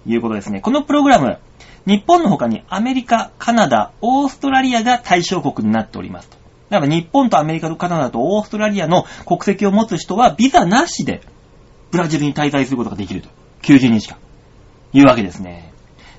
[0.06, 0.62] いうことですね。
[0.62, 1.40] このプログラム、
[1.86, 6.38] 日本の他にアメリカ、カナダ、オーストラリアが対象国になっておりますと。
[6.70, 11.22] だから日本とアメリカとカナダとオーストラリアの国籍を持つ人はビザなしで
[11.92, 13.30] ブラジルに滞在することができると。
[13.64, 14.18] 90日間。
[14.94, 15.72] いうわけですね。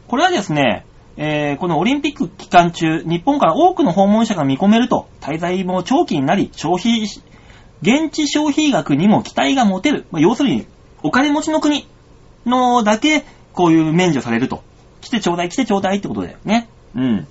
[0.08, 0.84] これはですね、
[1.16, 7.02] えーこのオリンピック期間中、日本から多くの訪問者が見込めると、滞在も長期になり、消費、
[7.82, 10.06] 現地消費額にも期待が持てる。
[10.10, 10.66] まあ要するに、
[11.02, 11.86] お金持ちの国
[12.46, 14.62] のだけ、こういう免除されると。
[15.00, 16.68] 来てちょうだい、来てちょうだいってことだよね。
[16.94, 17.26] うん。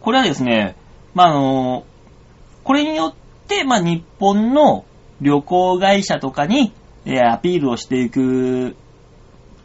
[0.00, 0.76] これはですね、
[1.14, 1.84] まあ、あの
[2.64, 3.14] これによっ
[3.46, 4.84] て、まあ、日本の
[5.20, 6.72] 旅行会社とかに、
[7.06, 8.72] えアピールをしていくっ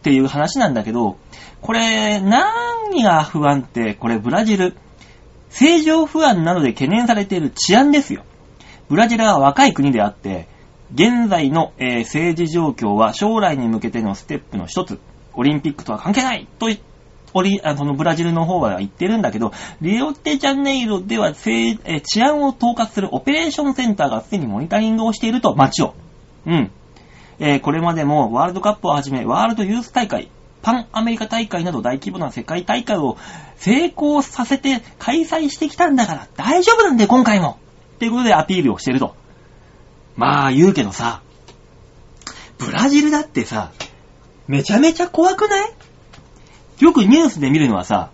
[0.02, 1.18] ていう話なんだけど、
[1.62, 4.76] これ、何が不安って、これブラジル、
[5.50, 8.24] 政情不安などで懸念されている治安ですよ。
[8.90, 10.48] ブラジルは若い国であって、
[10.94, 15.00] 現在の、え政治状況は将来に向けてのステップの一つ、
[15.40, 16.82] オリンピックとは関係ないとい
[17.34, 21.78] オリあのブラジルの方は言ってるんだけど、リオデジャネイロでは治
[22.22, 25.94] 安を統括するオペレーションセンターがすでにモニタリングをしていると、街を。
[26.46, 26.72] うん。
[27.40, 30.30] えーこれまでもワールドカップをはじめ、ワールドユース大会、
[30.62, 33.16] パンアメリカ大会など大規模な世界大会を
[33.56, 37.60] 成功させて開催してきたんだから大丈夫なんだよ、今回も
[37.96, 39.16] っていうことでアピールをしてると。
[40.18, 41.22] まあ言うけどさ、
[42.58, 43.72] ブラジルだってさ、
[44.50, 45.74] めちゃめちゃ怖くない？
[46.80, 48.10] よくニュースで見るのはさ、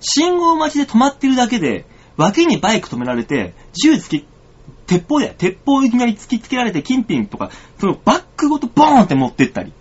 [0.00, 1.84] 信号待ちで止まってるだけで、
[2.16, 4.26] 脇にバイク止められて、銃突き、
[4.86, 5.34] 鉄砲だよ。
[5.36, 9.74] 鉄砲いきなり突きつけられて、金品とか、そのバッグごとボーンって持ってったり。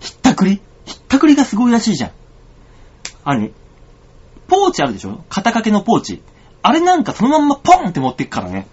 [0.00, 0.62] ひったくり？
[0.86, 2.12] ひったくりがすごいらしいじゃん。
[3.24, 3.52] あれ、
[4.48, 5.22] ポーチあるでしょ？
[5.28, 6.22] 肩掛けのポーチ。
[6.62, 8.66] あれなんかそのまんまポーンって持ってくからね。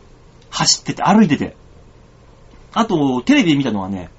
[0.50, 1.58] 走ってて、歩いてて。
[2.72, 4.10] あと、テレビで見たのはね、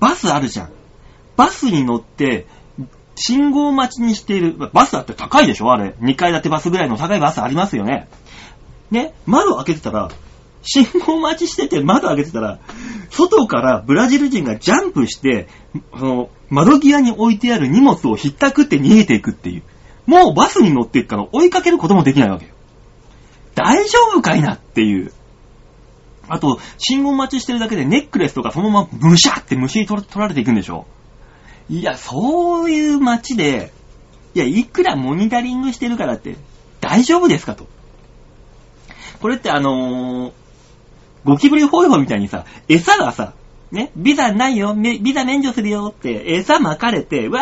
[0.00, 0.70] バスあるじゃん。
[1.38, 2.46] バスに乗って、
[3.14, 5.94] 信号待ちにしている、バスだって高いでしょあれ。
[6.00, 8.08] 2階建てバスぐらいの高いバスありますよね。
[8.90, 10.10] ね、窓開けてたら、
[10.62, 12.58] 信号待ちしてて窓開けてたら、
[13.10, 15.46] 外からブラジル人がジャンプして、
[15.96, 19.62] その、窓際に置いてある荷物をひったくって逃げていくっていう。
[20.06, 22.52] もうバスに乗っていくから追いかけることもできないわけよ。
[23.54, 25.12] 大丈夫かいなっていう。
[26.28, 30.86] あと、信号待ちしてるだけでネックレスとかそのままムシャって虫に取られていくんでしょ
[31.70, 33.72] いや、そういう街で、
[34.34, 36.36] いや、いくらモニタリングしてるからって、
[36.80, 37.66] 大丈夫ですかと。
[39.20, 40.32] これってあのー、
[41.24, 43.34] ゴキブリホイホイみたいにさ、餌がさ、
[43.70, 47.40] ね、ビザないよ、ビザ免除するよって、餌巻かれて、わ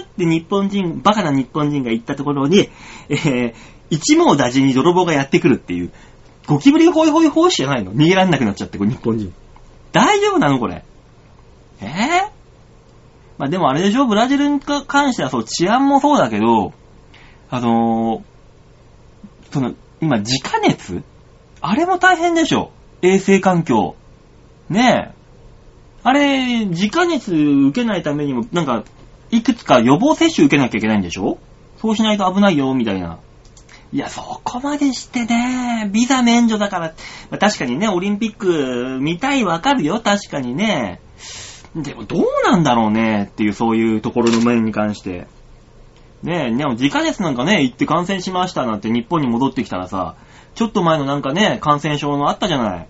[0.00, 2.68] ーって日本人、バカな日本人が行ったところに、
[3.08, 3.54] えー、
[3.88, 5.92] 一網打尽に泥棒がやってくるっていう、
[6.46, 7.94] ゴキブリホイホイホイじゃないの？
[7.94, 9.32] 逃げられなくなっちゃって、これ日本人。
[9.92, 10.84] 大丈夫なのこれ？
[11.80, 12.30] えー、
[13.38, 14.06] まあでもあれでしょ？
[14.06, 16.72] ブラジルに関してはそう、治安もそうだけど、
[17.50, 21.02] あのー、その、今、自家熱？
[21.60, 22.70] あれも大変でしょ？
[23.02, 23.96] 衛生環境。
[24.68, 25.14] ねえ。
[26.02, 28.84] あれ、自家熱受けないためにも、なんか、
[29.30, 31.38] いくつか予防接種受けなきゃいけないんでしょ？
[31.78, 33.18] そうしないと危ないよ、みたいな。
[33.92, 36.94] いや、そこまでしてね、ビザ免除だから、
[37.30, 41.00] ま確かにね、オリンピック見たいわかるよ、確かにね。
[41.82, 45.26] でもどうなんだろうね、っていう、そういうところの面に関して。
[46.22, 50.14] ねえ、でも自家熱なんかね、行って感染しましたなんて日本に戻ってきたらさ、
[50.54, 52.86] ちょっと前のなんかね、感染症のあったじゃない。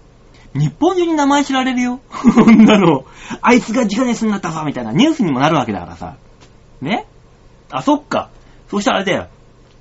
[0.55, 2.01] 日本中に名前知られるよ。
[2.09, 3.05] こんなの。
[3.43, 6.17] あいつが自家熱になったぞ、みたいなニュースにもなるわけだからさ。
[6.81, 7.07] ね？
[7.71, 8.31] あ、そっか。
[8.71, 9.27] そしたらあれだよ。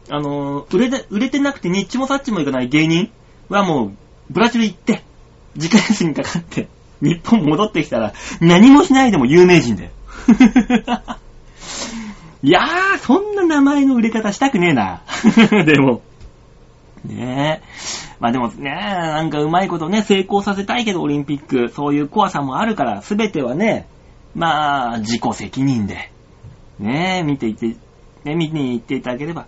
[0.10, 3.12] あのー、売れて、売れてなくてニッチもサッチもいかない芸人
[3.49, 3.91] はもう、
[4.32, 5.03] ブラジル行って、
[5.56, 6.68] 自家熱にかかって、
[7.01, 9.91] 日本戻ってきたら、何もしないでも有名人だよ。
[12.43, 15.01] いやー、そんな名前の売れ方したくねえな。
[15.65, 16.01] でも。
[17.05, 17.65] ねえ。
[18.19, 23.87] まあでもね、なんかうまいことね、成功させたいけど、オリンピック、そういう怖さもあるから、すべてはね、
[24.35, 26.11] まあ、自己責任で、
[26.79, 27.75] ねえ、見ていって、
[28.23, 29.45] ね、見に行っていただければ。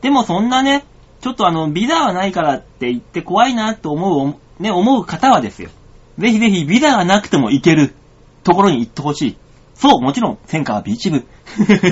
[0.00, 0.84] でもそんなね、
[1.20, 5.70] ちょっとあの、ビザはないからって言って怖いなと思う、ね、思う方はですよ。
[6.18, 7.94] ぜひぜひビザがなくても行ける
[8.42, 9.36] ところに行ってほしい。
[9.74, 11.26] そう、もちろん、千川ビーチ部。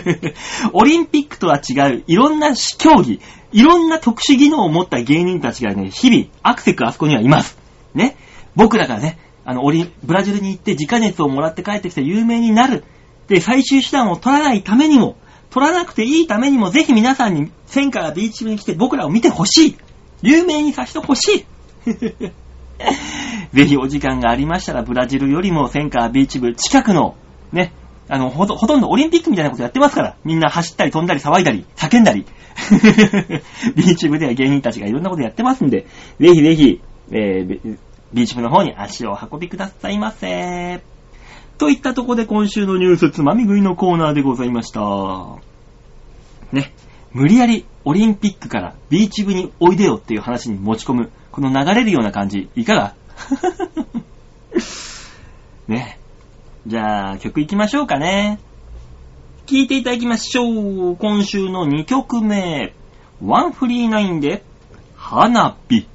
[0.72, 3.20] オリンピックとは違う、いろんな競技、
[3.52, 7.58] いろんな特殊技能を持った芸人たちがね、日々、アクセクあそこにはいます。
[7.94, 8.16] ね。
[8.56, 12.84] 僕らがね、あの、オリン、ブラジルに行って自家熱をもらって帰ってきて有名になる。
[13.28, 15.16] で、最終手段を取らないためにも、
[15.50, 19.76] 取らなくていいためにも、ぜひ皆さんに、千川ビーチ部に来て僕らを見てほしい。
[20.22, 21.44] 有名にさせてほし
[21.86, 22.34] い。
[23.52, 27.14] ぜひお時間がありましたら、ブラジルよりも千川ビーチ部近くの、
[27.52, 27.72] ね、
[28.08, 32.26] あの、ほと、ほとんどオリンピックみたいなことやってますから、みんな走ったり飛んだり騒いだり、叫んだり。
[33.74, 35.86] ビーチ部では芸人たちがいろんなことやってますんで、
[36.20, 37.78] ぜひぜひ、えー
[38.14, 40.82] ビーチ部の方に足を運びくださいませ。
[41.58, 44.80] といったとこで今週のニュースつまみ食いのコーナーでございました。
[46.52, 46.72] ね。
[47.12, 52.94] 無理やりオリンピックからビーチ部においでよっていう話に持ち込む、この流れるような感じ、いかが？
[55.68, 55.98] ね。
[56.66, 58.38] じゃあ、曲行きましょうかね。
[59.46, 60.96] 聴いていただきましょう。
[60.96, 62.72] 今週の2曲目。
[63.22, 64.42] ワンフリーナインで、
[64.96, 65.86] 花火。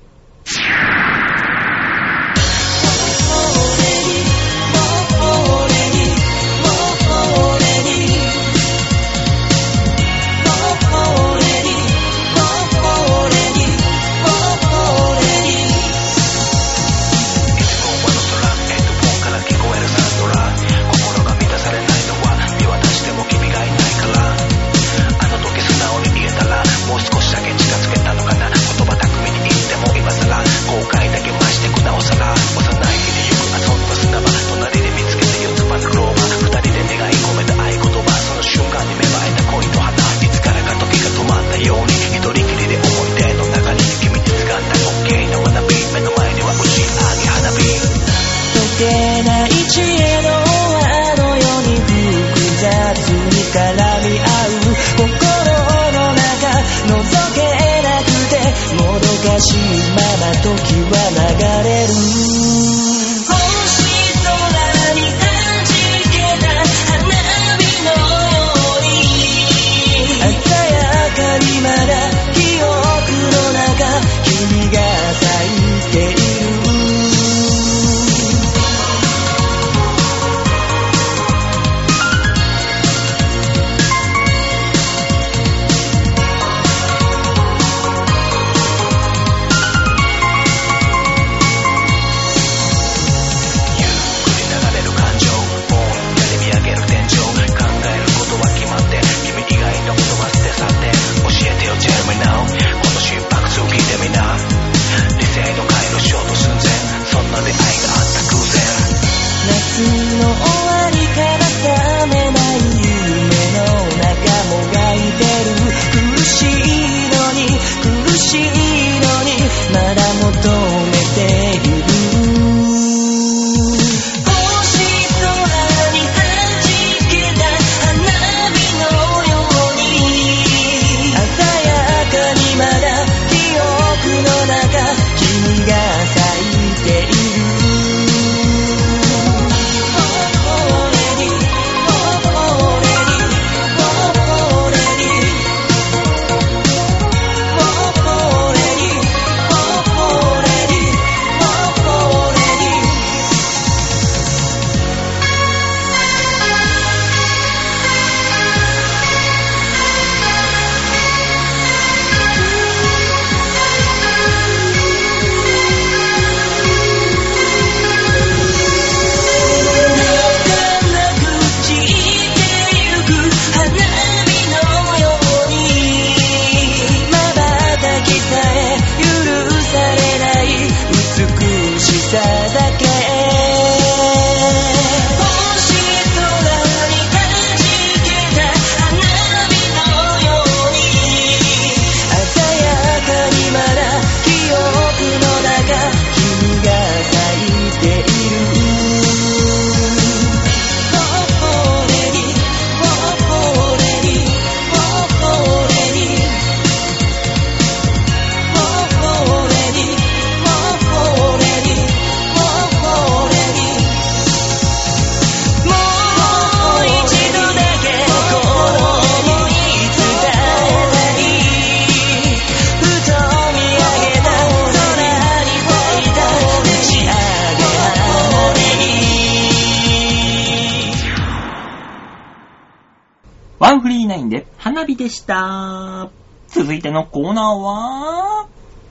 [235.00, 236.10] でした。
[236.50, 238.50] 続いてのコーナーは、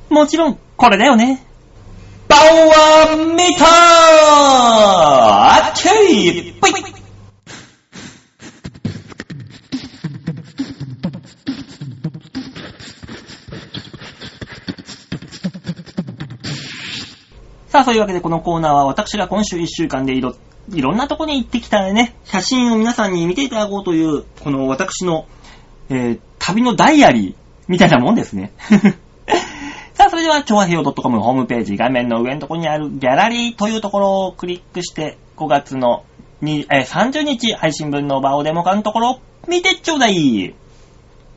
[0.09, 1.45] もちろん、これだよね。
[2.29, 6.71] パワーメーターあっちいぽい
[17.69, 20.35] さあ、そういうわけでこのコーナーは私が今週1週間でいろ、
[20.73, 25.27] いろんなとこに行ってきたね、写真を皆さんに見ていただこうという、この私の、
[25.91, 27.35] えー、旅のダイアリー
[27.67, 28.53] みたいなもんですね。
[29.95, 36.05] さあ、それでは、超和平洋 .com ホームページ画面の上のところにあるギャラリーというところをクリックして、5月の
[36.41, 40.55] にえ30日配信分の場をデモ化のところ見てちょうだい。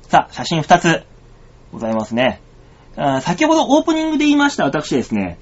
[0.04, 1.04] さあ、写真2つ
[1.72, 2.42] ございますね。
[2.96, 5.40] あ先ほどオープニングで言いました私ですね、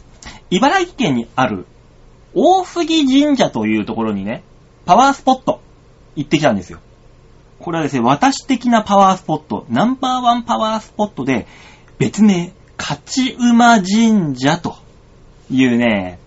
[0.50, 1.66] 茨城県にある
[2.36, 4.44] 大杉神社というところにね、
[4.86, 5.62] パワースポット
[6.16, 6.80] 行ってきたんですよ。
[7.60, 11.46] これはですね、私的なパワースポット、ナンバーワンパワースポットで、
[11.98, 13.00] 別名、勝
[13.38, 14.78] 馬神社と
[15.52, 16.20] いうね、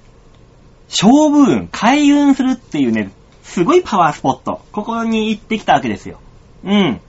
[0.91, 3.11] 勝負運、開運するっていうね、
[3.43, 4.61] すごいパワースポット。
[4.72, 6.20] ここに行ってきたわけですよ。
[6.64, 7.01] うん。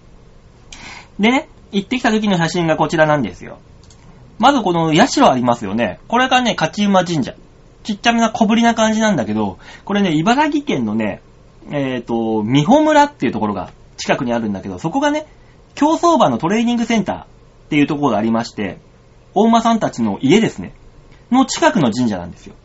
[1.19, 3.59] でね、行ってきた時の写真がこちらなんですよ。
[4.39, 5.99] まずこの社ありますよね。
[6.07, 7.35] これがね、勝馬神社。
[7.83, 11.21] ちっちゃめな小ぶりな感じなんだけど、これね、茨城県のね、
[11.71, 15.27] えっ、と、美穂村っていうところが近くにあるんだけど、そこがね、
[15.75, 17.25] 競走馬のトレーニングセンターっ
[17.69, 18.79] ていうところがありまして、
[19.33, 20.73] 大馬さんたちの家ですね、
[21.31, 22.55] の近くの神社なんですよ。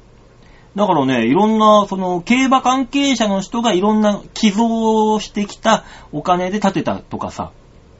[0.77, 7.51] だからね、いろんな、その、競馬関係者の人がいろんな寄贈してきたお金で建てたとかさ、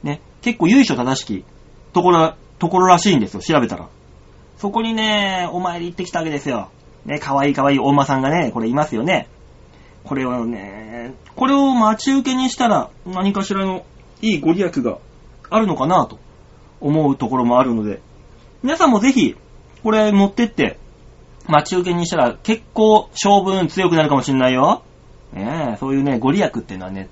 [0.03, 1.43] ね、結構由緒正しき
[1.93, 3.89] ところ、ところらしいんですよ、調べたら。
[4.57, 6.69] そこにね、お参り行ってきたわけですよ。
[7.05, 9.27] ね、かわいいかわいいお馬さんがね、これいますよね。
[10.09, 13.85] これをね、これを待ち受けにしたら何かしらの
[14.23, 14.97] いいご利益が
[15.51, 16.17] あるのかなと
[16.81, 18.01] 思うところもあるので、
[18.63, 19.35] 皆さんもぜひ、
[19.83, 20.79] これ持ってって、
[21.45, 24.81] 待ち受けにしたら結構勝負強くなるかもしんないよ。
[25.31, 27.07] ねえ、そういうね、ご利益っていうのはね、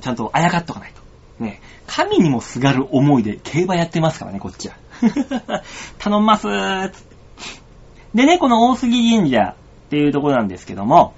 [0.00, 0.92] ちゃんとあやかっとかない
[1.38, 1.44] と。
[1.44, 4.76] ね、神にもすがる思いで競馬やってますからね、こっちは。
[6.00, 6.46] 頼んます
[8.14, 9.54] でね、この大杉神社
[9.86, 11.12] っていうところなんですけども、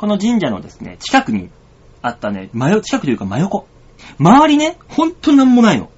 [0.00, 1.50] この神社のですね、近くに
[2.00, 3.66] あったね、真横、近くというか真横。
[4.18, 5.90] 周りね、ほんとなんもないの。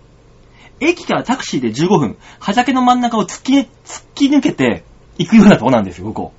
[0.80, 3.68] 駅からタクシーで15分、畑の真ん中を突き、突
[4.16, 4.82] き抜けて
[5.18, 6.32] 行くようなとこなんですよ、ここ。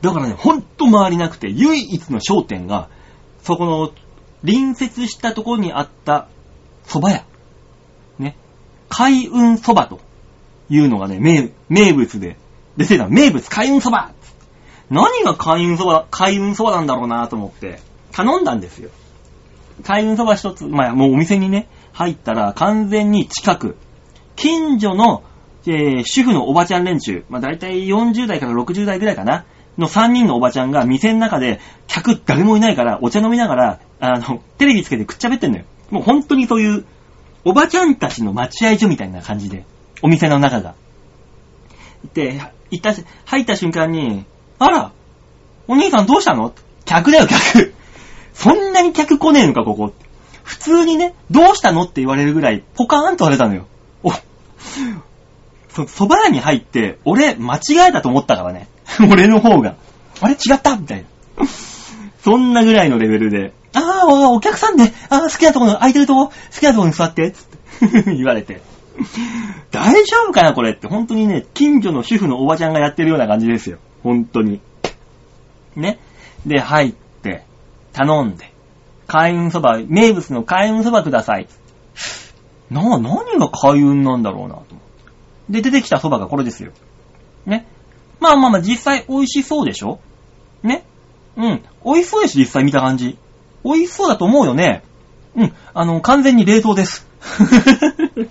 [0.00, 2.88] だからね、ほんと周りなくて、唯一の商店が、
[3.42, 3.90] そこの
[4.40, 6.28] 隣接したところにあった
[6.86, 7.24] 蕎麦屋。
[8.18, 8.36] ね。
[8.88, 10.00] 開運蕎麦と
[10.70, 12.38] いうのがね、名名物で
[12.78, 13.06] 出てた。
[13.06, 14.14] 名物開運蕎麦
[14.90, 17.80] 何が開運蕎麦、開運蕎麦なんだろうなと思って、
[18.12, 18.90] 頼んだんですよ。
[19.84, 23.76] 開運蕎麦一つ、まあもうお店にね、入ったら完全に近く、
[24.36, 25.22] 近所の、
[25.66, 29.44] えー主婦のおばちゃん連中、まあ大体40代から60代ぐらいかな、
[29.76, 35.64] の3人のおばちゃんが店の中で、客誰もいないから、お茶飲みながら、あの、テレビつけてくっちゃべってんのよ。
[35.90, 36.84] もう本当にそういう、
[37.44, 39.64] おばちゃんたちの待合所みたいな感じで、
[40.02, 40.74] お店の中が。
[42.14, 44.24] で、行った、入った瞬間に、
[44.58, 44.92] あら、
[45.66, 46.52] お兄さんどうしたの？
[46.84, 47.74] 客だよ、客。
[48.34, 49.92] そんなに客来ねえのか、ここ。
[50.44, 51.82] 普通にね、どうしたの？
[51.82, 53.66] って言われるぐらい、ポカーンと割れたのよ。
[54.02, 58.68] お、そ、蕎麦屋に入って、俺、間違えたと思ったからね。
[59.10, 59.76] 俺の方が。
[60.20, 60.34] あれ？
[60.34, 60.76] 違った？
[60.76, 61.04] みたい
[61.38, 61.46] な。
[62.24, 68.60] そんなぐらいのレベルで、ああ、お客さんで、ああ、好きなところ、空いてるとこ、好きなところに座って、つって 言われて。
[69.70, 70.72] 大丈夫かなこれ？
[70.72, 70.88] って。
[70.88, 73.78] 本当にね、近所の主婦のおばちゃんがやってるような感じですよ。
[74.02, 74.60] 本当に。
[75.76, 75.98] ね。
[76.46, 77.44] で、入って、
[77.92, 78.52] 頼んで、
[79.06, 81.46] 開運そば、名物の開運そばください。
[82.70, 84.64] な、何が開運なんだろうなと。
[85.48, 86.72] で、出てきたそばがこれですよ。
[87.46, 87.66] ね。
[88.20, 90.00] まあまあまあ、実際美味しそうでしょ？
[90.62, 90.84] ね。
[91.36, 91.62] うん。
[91.84, 93.16] 美味しそうです、実際見た感じ。
[93.64, 94.82] 美味しそうだと思うよね。
[95.34, 95.52] うん。
[95.72, 97.06] あの、完全に冷凍です。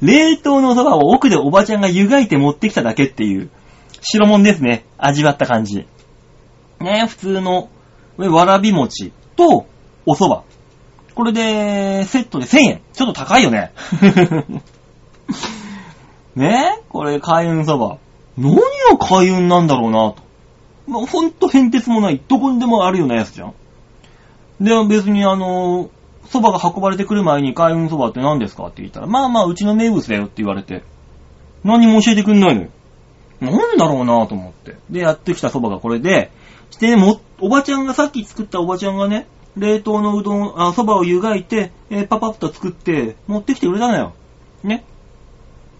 [0.00, 3.50] 冷凍のそばを奥でおばちゃんが湯がいて持ってきただけっていう、
[4.08, 4.84] 白物ですね。
[4.98, 5.84] 味わった感じ。
[6.80, 7.70] ね、普通の、
[8.16, 9.66] わらび餅と、
[10.06, 10.42] お蕎麦。
[11.14, 12.80] これで、セットで1000円。
[12.92, 13.72] ちょっと高いよね。
[16.36, 17.98] ねえこれ、開運そば。
[18.38, 18.62] 何が
[18.98, 20.18] 開運なんだろうなと。
[20.86, 22.22] まあ、ほんと変哲もない。
[22.28, 23.54] どこにでもあるようなやつじゃん。
[24.60, 25.90] で、別にあの、
[26.28, 30.84] 蕎麦が運ばれてくる前に開運蕎麦って何ですかって言ったら、まあまあ、うちの名物だよって言われて、
[31.64, 32.68] 何も教えてくんないのよ。
[33.40, 34.76] なんだろうなと思って。
[34.90, 36.30] で、やってきた蕎麦がこれで、
[36.70, 39.26] して、も、おばちゃんが、さっき作ったおばちゃんがね、
[39.56, 44.14] 冷凍のうどん、あ、蕎麦を湯がいて、えーパパッと作って、持ってきてくれたのよ。
[44.64, 44.84] ね。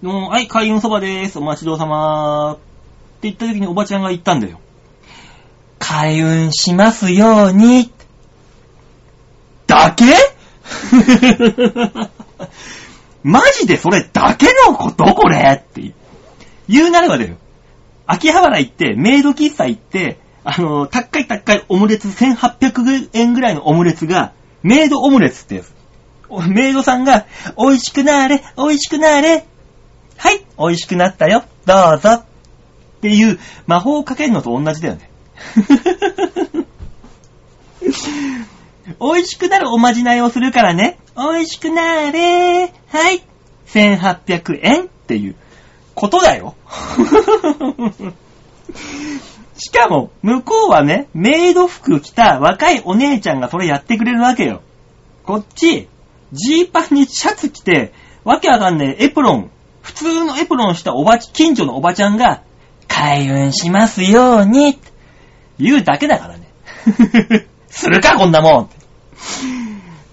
[0.03, 1.39] もう、はい、開運蕎麦でーす。
[1.39, 2.61] お待ちどうさまーって
[3.23, 4.61] 言った時におばちゃんが言ったんだよ。
[5.79, 7.91] 開運しますように。
[9.67, 10.05] だけ？
[13.23, 15.05] マジでそれだけのこと？
[15.15, 15.61] これ？
[15.61, 15.93] って
[16.69, 17.37] 言うなればだよ。
[18.07, 24.33] 秋葉原行って、メイド喫茶行って、あの、高い高いオムレツ、1800円ぐらいのオムレツが、
[24.63, 25.75] メイドオムレツってやつ。
[26.49, 27.27] メイドさんが、
[27.59, 29.47] 美味しくなーれ、美味しくなーれ。
[30.17, 32.11] はい、美味しくなったよ、どうぞ。
[32.11, 32.25] っ
[33.01, 35.11] ていう魔法をかけるのと同じだよね。
[39.01, 40.99] 美味しくなるおまじないをするからね。
[41.17, 42.71] 美味しくなーれー。
[42.89, 43.23] はい。
[43.67, 45.35] 1800円っていう
[45.97, 46.55] ことだよ。
[49.59, 54.61] しかも、向こうはね、メイド服着た若いお姉ちゃんがそれやってくれるわけよ。
[55.25, 55.89] こっち、
[56.33, 57.95] ジーパンにシャツ着て、
[58.25, 62.43] わけわかんねえエプロン、普通のエプロンしたおばち、近所のおばちゃんが、
[62.89, 64.79] 開運しますように、
[65.59, 66.47] 言うだけだからね。
[67.69, 68.69] するか、こんなも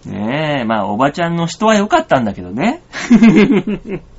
[0.07, 2.81] んねえ、まあ、おばちゃんの人は良かったんだけどね。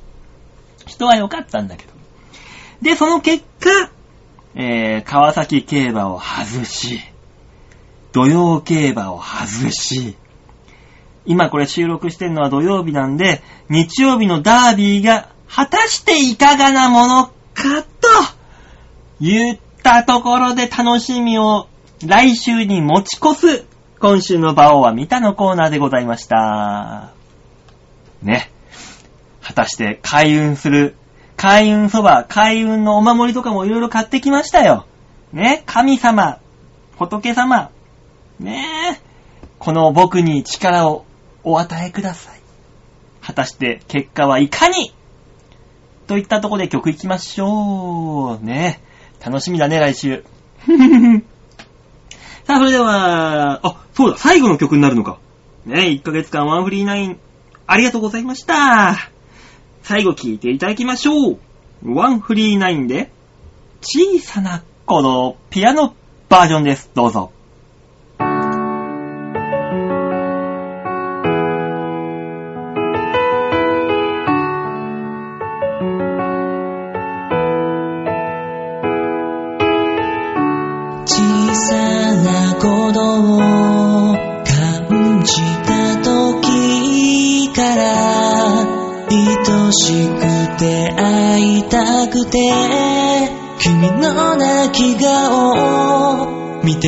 [0.85, 1.91] 人は良かったんだけど。
[2.81, 3.91] で、その結果、
[4.55, 6.99] えー、川崎競馬を外し、
[8.11, 10.15] 土曜競馬を外し、
[11.25, 18.07] 今これ収録してるのは土曜日なんで、日曜日のダービーが果たしていかがなものかと
[19.19, 21.67] 言ったところで楽しみを
[22.05, 23.65] 来週に持ち越す
[23.99, 27.13] 今週の馬王は見たのコーナーでございました。
[28.21, 28.51] ね。
[29.45, 30.95] 果たして開運する、
[31.37, 34.87] 開運そば、開運のお守りとかもいろいろ買ってきましたよ。
[35.31, 35.61] ね？
[35.67, 36.39] 神様、
[36.97, 37.69] 仏様、
[38.39, 38.97] ね？
[38.97, 39.01] え
[39.59, 41.05] この僕に力を
[41.43, 42.39] お与えください。
[43.21, 44.95] 果たして結果はいかに？
[46.07, 48.43] といったとこで曲いきましょう。
[48.43, 48.81] ね？
[49.23, 50.23] 楽しみだね、来週。
[52.45, 55.19] さあ、それでは、あ、そうだ、最後の曲になるのか。
[55.67, 57.19] ね、1ヶ月間ワンフリーナイン、
[57.67, 59.14] ありがとうございました。
[59.85, 61.39] 最後聴いていただきましょう。
[61.83, 63.11] ワンフリーナインで、
[63.81, 65.93] 小さなこのピアノ
[66.27, 66.89] バージョンです。
[66.95, 67.31] どうぞ。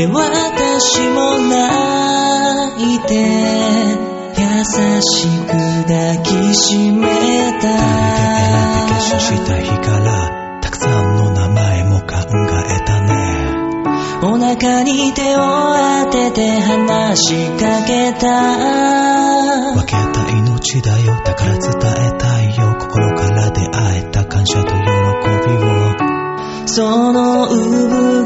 [0.06, 3.14] を見て私も泣いて
[4.38, 4.44] 優
[5.02, 5.52] しく
[5.88, 13.08] 抱きしめ選んでた消した日からたくさんの名前も考えたね。
[14.22, 15.40] お腹に手を
[16.04, 18.28] 当てて話しかけた。
[19.74, 26.08] 分けた命だよだから伝えたいよ心から出会えた感謝と喜びを。
[26.68, 28.17] その産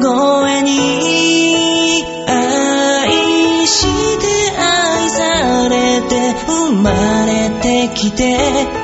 [8.02, 8.81] てきて。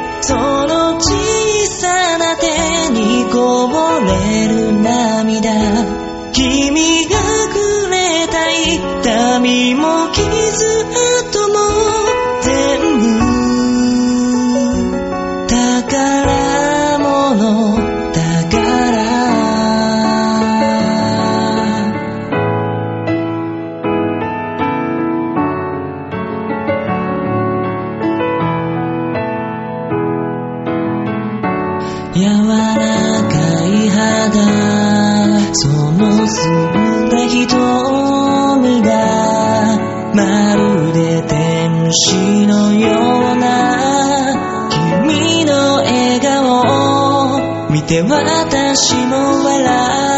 [47.88, 50.17] て私も笑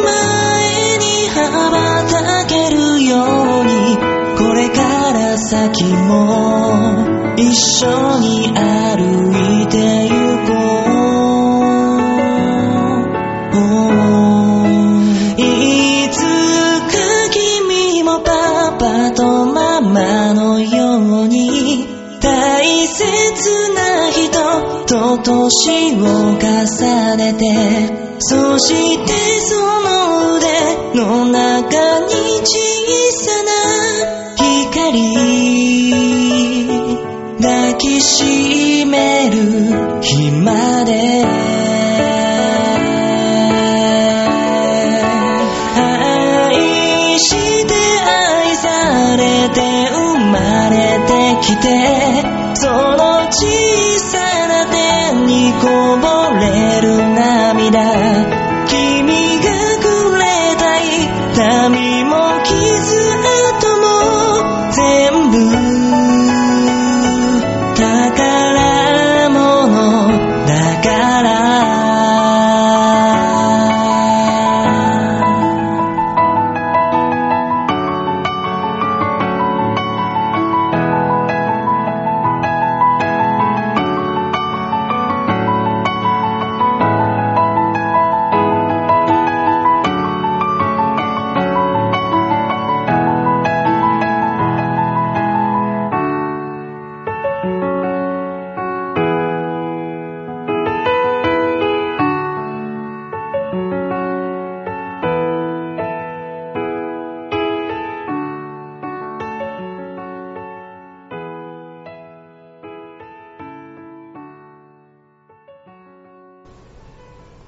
[0.00, 1.36] 前に羽
[1.70, 1.74] ば
[2.08, 3.16] たけるよ
[3.60, 3.96] うに
[4.38, 6.12] これから先も
[7.36, 9.32] 一緒に歩
[9.62, 9.76] いて
[10.06, 10.12] ゆ
[10.46, 10.52] こ
[13.54, 16.16] ういつ
[16.92, 16.98] か
[17.30, 21.86] 君もパパとママのように
[22.20, 23.02] 大切
[23.74, 24.30] な人
[24.86, 26.04] と年を
[26.38, 29.61] 重ねてそしてそ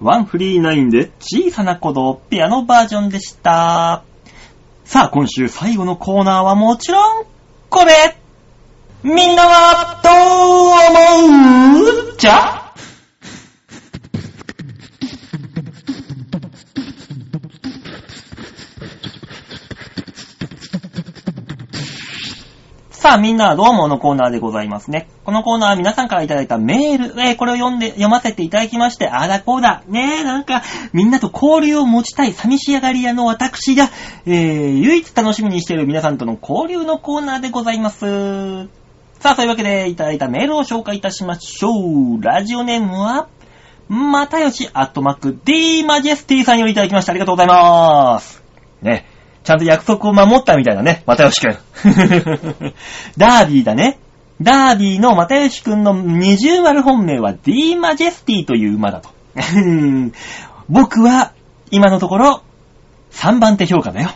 [0.04, 4.02] ワンフリー9で小さな鼓動ピアノバージョンでした。
[4.84, 7.24] さあ、今週最後のコーナーはもちろん、
[7.70, 8.18] これ
[9.02, 10.10] みんなはど
[11.22, 11.24] う
[11.80, 12.16] 思う？
[12.18, 12.63] じゃ
[23.04, 25.08] さあ、みんなはどうものコーナーでございますね。
[25.26, 30.62] このコーナーは皆さんからいただいたメール、えーこれを読んで、読ませていただきまして、あーだこうだ、ねえ、なんか、
[30.94, 33.90] みんなと交流を持ちたい寂しがり屋の私が、
[34.24, 38.68] えー、唯一楽しみにしている皆さんとの交流のコーナーでございます。
[39.20, 41.68] さあ、そういうわけで、いただいたメールを紹介いたしましょ
[42.16, 42.22] う。
[42.22, 43.28] ラジオネームは、
[43.86, 47.12] またよし、アットマック、D マジェスティさんよりいただきました。
[47.12, 48.42] ありがとうございます。
[48.80, 49.04] ね。
[49.44, 51.56] ちゃんと約束を守ったみたいだね、またよしくん。
[53.16, 53.98] ダービーだね。
[54.40, 59.10] ダービーの又吉くんの二重丸本命は D マジェスティという馬だと。
[60.68, 61.32] 僕は
[61.70, 62.42] 今のところ
[63.12, 64.10] 3番手評価だよ。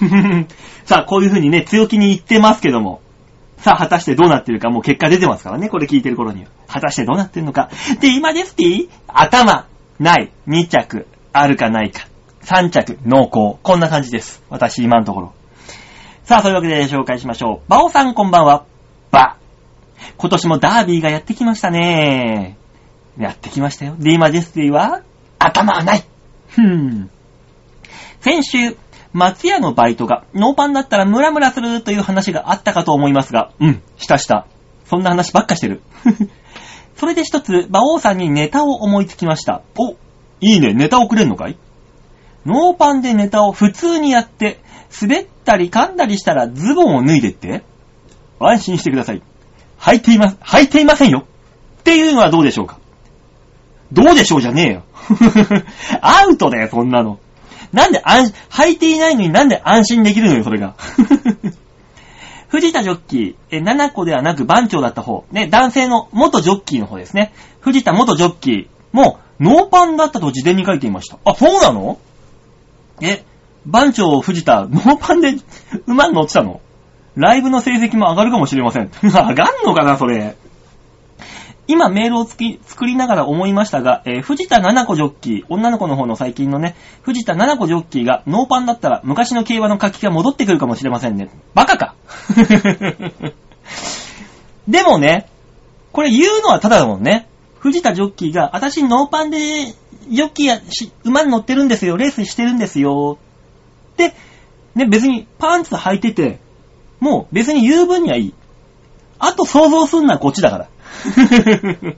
[0.84, 3.00] さあ、こういう風にね、強気に言ってますけども。
[3.58, 6.48] さあ、果たしてどうなってるか、もう結果出てますからね、これ聞いてる頃には。
[6.66, 7.70] 果たしてどうなってるのか。
[8.00, 8.88] D マジェスティ？
[9.06, 9.66] 頭、
[10.00, 12.06] ない、2着、あるかないか。
[12.42, 13.58] 3着、濃厚。
[13.62, 14.42] こんな感じです。
[14.50, 15.32] 私、今のところ。
[16.24, 17.70] さあ、そういうわけで紹介しましょう。
[17.70, 18.64] バオさんこんばんは。
[19.10, 19.36] バ。
[20.16, 22.56] 今年もダービーがやってきましたね。
[23.18, 23.94] やってきましたよ。
[23.98, 25.02] D マジェスティは、
[25.38, 26.04] 頭はない。
[26.48, 27.10] ふん。
[28.20, 28.76] 先週、
[29.12, 34.46] 松屋のバイトがノーパンだったらムラムラするという話があったかと思いますが、うん、したした。
[34.86, 35.82] そんな話ばっかしてる。
[36.96, 39.62] それで一つ、馬王さんにネタを思いつきました。
[39.76, 39.92] お、
[40.40, 41.56] いいね、ネタをくれんのかい？
[42.44, 44.60] ノーパンでネタを普通にやって、
[45.00, 47.64] 滑ったり噛んだりしたらズボンを脱いでって
[48.38, 49.22] 安心してください。
[49.80, 51.26] 履いていま、履いていませんよ。
[51.80, 52.78] っていうのはどうでしょうか？
[53.92, 54.82] どうでしょうじゃねえよ。
[56.00, 57.18] アウトだよ、そんなの。
[57.72, 60.74] なんで安、履いていないのになんで安心できるのよ、それが。
[62.48, 67.32] 藤田ジョッキー、え、7個ではなく番長だった方、ね、男性の元ジョッキーの方ですね。
[67.60, 71.16] 藤田元ジョッキーも、ノーパンだったと事前に書いていました。
[71.24, 71.98] あ、そうなの？
[73.02, 73.24] え、
[73.66, 75.34] 番長藤田、ノーパンで
[75.86, 76.60] 馬に乗ってたの？
[77.14, 78.90] ライブの成績も上がるかもしれません。
[79.02, 80.36] 上がんのかな、それ。
[81.68, 91.30] 今メールをつき作りながら思いましたが、えー藤田七子ジョッキー、女の子の方の最近のね、藤田七子ジョッキーがノーパンだったら昔の競馬の活気が戻ってくるかもしれませんね。
[91.54, 91.94] バカか
[94.66, 95.28] でもね、
[95.92, 97.28] これ言うのはただだもんね。
[97.58, 99.72] 藤田ジョッキーが、私ノーパンで
[100.08, 103.18] ジョッキーやし馬に乗ってるんですよ、レースしてるんですよ。
[103.96, 104.14] で、
[104.74, 106.40] ね、別にパンツ履いてて、
[107.00, 108.34] もう別に言う分にはいい。
[109.18, 110.68] あと想像すんのはこっちだから。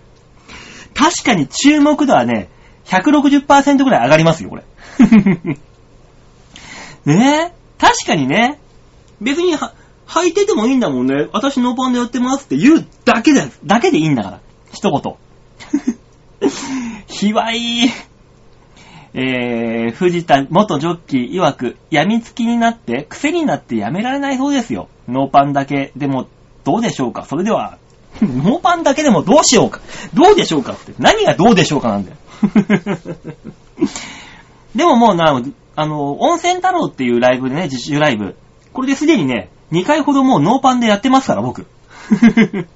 [0.95, 2.49] 確かに注目度はね、
[2.87, 4.65] 160%ぐらい上がりますよ、これ。
[7.05, 8.61] ねえ確かにね、
[9.21, 9.75] 別には
[10.07, 11.29] 履いててもいいんだもんね。
[11.33, 14.41] 私ノーパンでやってますって言うだけで、だけでいいんだから。
[14.73, 15.15] 一言。
[17.07, 17.89] ひわい。
[19.16, 24.89] えー、藤田元ジョッキー曰く、病みつきになって、癖になってやめられないそうですよ。
[25.09, 26.26] ノーパンだけでも
[26.64, 27.24] どうでしょうか？
[27.24, 27.78] それでは、
[28.20, 29.80] ノーパンだけでもどうしようか？
[30.14, 30.93] どうでしょうかって。
[30.99, 32.16] 何がどうでしょうかなんだよ。
[34.74, 35.41] でももうな、
[35.76, 38.35] あの、温泉太郎っていうライブでね、自主ライブ。
[38.72, 41.66] これですでにね、2回ほどもうノーパンでやってますから、僕。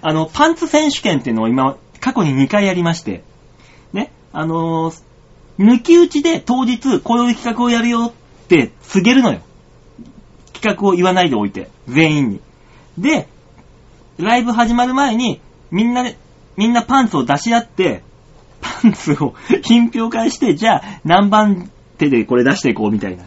[0.00, 3.24] あの、パンツ選手権っていうのを今、過去に2回やりまして、
[3.94, 5.02] ね、あのー
[5.58, 9.40] 抜き打ちで当日こういう企画をやるよって告げるのよ。
[10.52, 12.40] 企画を言わないでおいて、全員に。
[12.98, 13.28] で、
[14.18, 15.40] ライブ始まる前に、
[15.70, 16.18] みんなで、
[16.56, 18.02] みんなパンツを出し合って、
[18.60, 23.22] パンツを 品評会して、じゃあ何番手でこれ出していこうみたいな。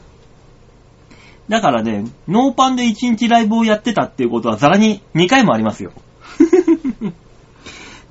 [1.48, 5.94] だからね、ノーパンで1日ライブをやってたっていうことはザラに2回もありますよ。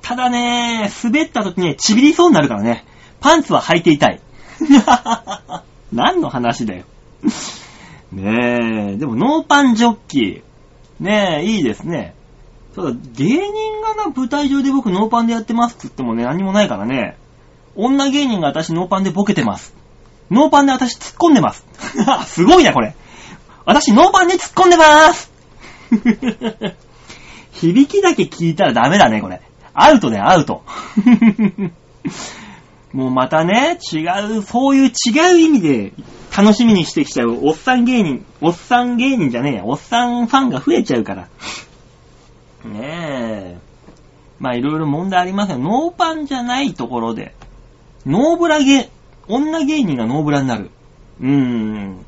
[0.07, 2.85] ただね、滑った時にちびりそうになるからね。
[3.19, 4.21] パンツは履いていたい。
[5.91, 6.85] 何の話だよ。
[8.13, 11.03] ねえ、でもノーパンジョッキー。
[11.03, 12.15] ねえ、いいですね。
[12.73, 17.17] ただ、芸人がな、舞台上で僕ノーパンでやってますって言ってもね、何もないからね。
[17.75, 19.75] 女芸人が私ノーパンでボケてます。
[20.31, 21.65] ノーパンで私突っ込んでます。
[22.27, 22.95] すごいな、これ。
[23.65, 25.31] 私ノーパンで突っ込んでまーす。
[27.51, 29.41] 響きだけ聞いたらダメだね、これ。
[29.79, 30.63] アウトだよ、アウト。
[32.93, 34.07] もうまたね、違
[34.37, 34.91] う、そういう違
[35.35, 35.93] う意味で
[36.35, 41.27] 楽しみにしてきちゃうおっさん芸人、おっさん芸人じゃねえや、おっさんファンが増えちゃうから。
[42.65, 43.57] ねえ。
[44.39, 45.59] まあいろいろ問題ありますよ。
[45.59, 47.35] ノーパンじゃないところで、
[48.07, 48.89] ノーブラ芸、
[49.27, 50.71] 女芸人がノーブラになる。
[51.21, 52.03] うーん。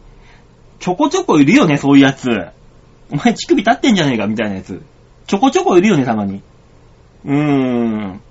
[0.80, 2.30] ちょこちょこいるよね、そういうやつ。
[3.12, 4.82] お前乳首立ってんじゃねえか、みたいなやつ。
[5.28, 6.42] ちょこちょこいるよね、たまに。
[7.26, 8.22] うーん。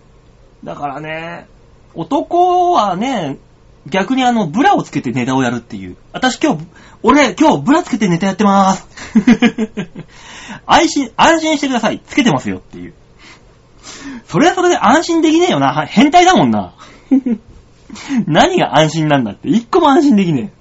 [0.64, 1.47] だからね、
[1.95, 3.39] 男はね、
[3.86, 5.97] 逆にあの、ブラをつけてネタをやるっていう。
[6.12, 6.66] 私今日、
[7.03, 8.89] 俺今日ブラつけてネタやってまーす。
[10.66, 12.01] 安心、安心してください。
[12.05, 12.95] つけてますよっていう。
[14.26, 15.86] それはそれで安心できねえよな。
[15.86, 16.74] 変態だもんな。
[18.26, 19.49] 何が安心なんだって。
[19.49, 20.59] 一個も安心できねえ。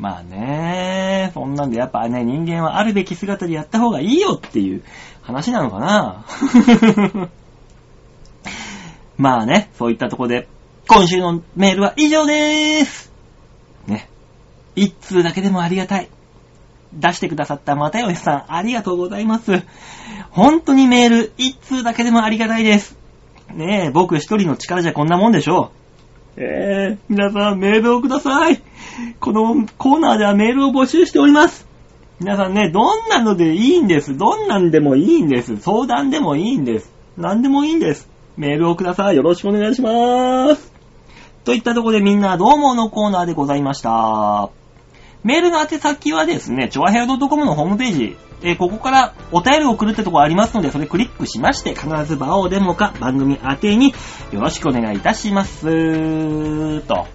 [0.00, 4.82] まあね、そんなんでやっぱね、人間はあるべき姿でやった方がいいよっていう
[5.22, 6.24] 話なのかな。
[9.16, 10.48] まあね、そういったとこで、
[10.88, 13.12] 今週のメールは以上でーす。
[13.86, 14.08] ね。
[14.76, 16.08] 一通だけでもありがたい。
[16.92, 19.62] 出してくださった又吉さん、ありがとうございます。
[20.30, 22.96] 本当にメール、一通だけでもありがたいです。
[23.52, 25.72] ねえ、僕一人の力じゃこんなもんでしょ
[26.36, 26.40] う。
[26.40, 28.62] えー、皆さんメールをください。
[29.20, 31.66] このコーナーではメールを募集しております。
[32.20, 34.16] 皆さんね、どんなのでいいんです？
[34.16, 35.56] どんなんでもいいんです。
[35.56, 36.92] 相談でもいいんです。
[37.16, 38.08] 何でもいいんです。
[38.36, 39.16] メールをください。
[39.16, 40.72] よろしくお願いします。
[41.44, 44.50] といったとこでみんなどうものコーナーでございました。
[45.22, 53.94] メールの宛先はですね、ちょわへよ .com のホームページ、えーここからお便りを送るってとこありますので、それクリックしまして、必ず場をデモか番組宛てに
[54.32, 56.80] よろしくお願いいたします。
[56.82, 57.06] と。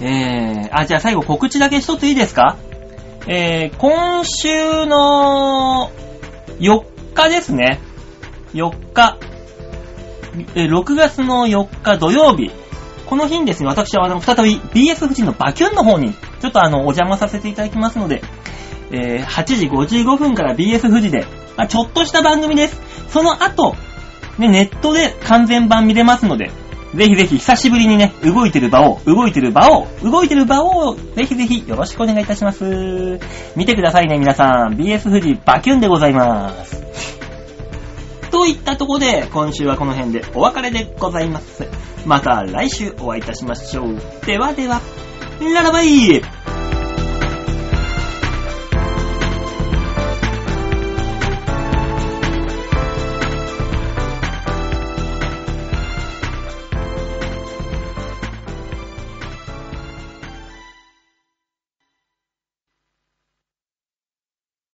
[0.00, 2.56] えー、あ、じゃあ最後告知だけ一ついいですか？
[3.28, 5.90] えー、今週の
[6.58, 6.84] 4
[7.14, 7.80] 日ですね。
[8.52, 9.16] 4日。
[10.54, 12.50] え6月の4日土曜日。
[13.06, 18.22] この日にですね、私はあの、再び BS 富士のバキュンの方に、ちょっとあの、お邪魔させていただきますので、
[18.90, 21.26] えー8時55分から BS 富士で、
[21.56, 22.80] まあ、ちょっとした番組です。
[23.08, 23.74] その後、
[24.38, 26.50] ね、ネットで完全版見れますので、
[26.94, 33.18] ぜひぜひ久しぶりにね、動いてる場を、動いてる場を、動いてる場を、ぜひぜひよろしくお願いいたします。
[33.56, 34.76] 見てくださいね、皆さん。
[34.76, 37.21] BS 富士バキュンでございます。
[38.32, 41.68] といったとこで、今週はこの辺でお別れでございます。
[42.06, 44.00] また来週お会いいたしましょう。
[44.26, 44.80] ではでは、
[45.54, 46.22] ララバイ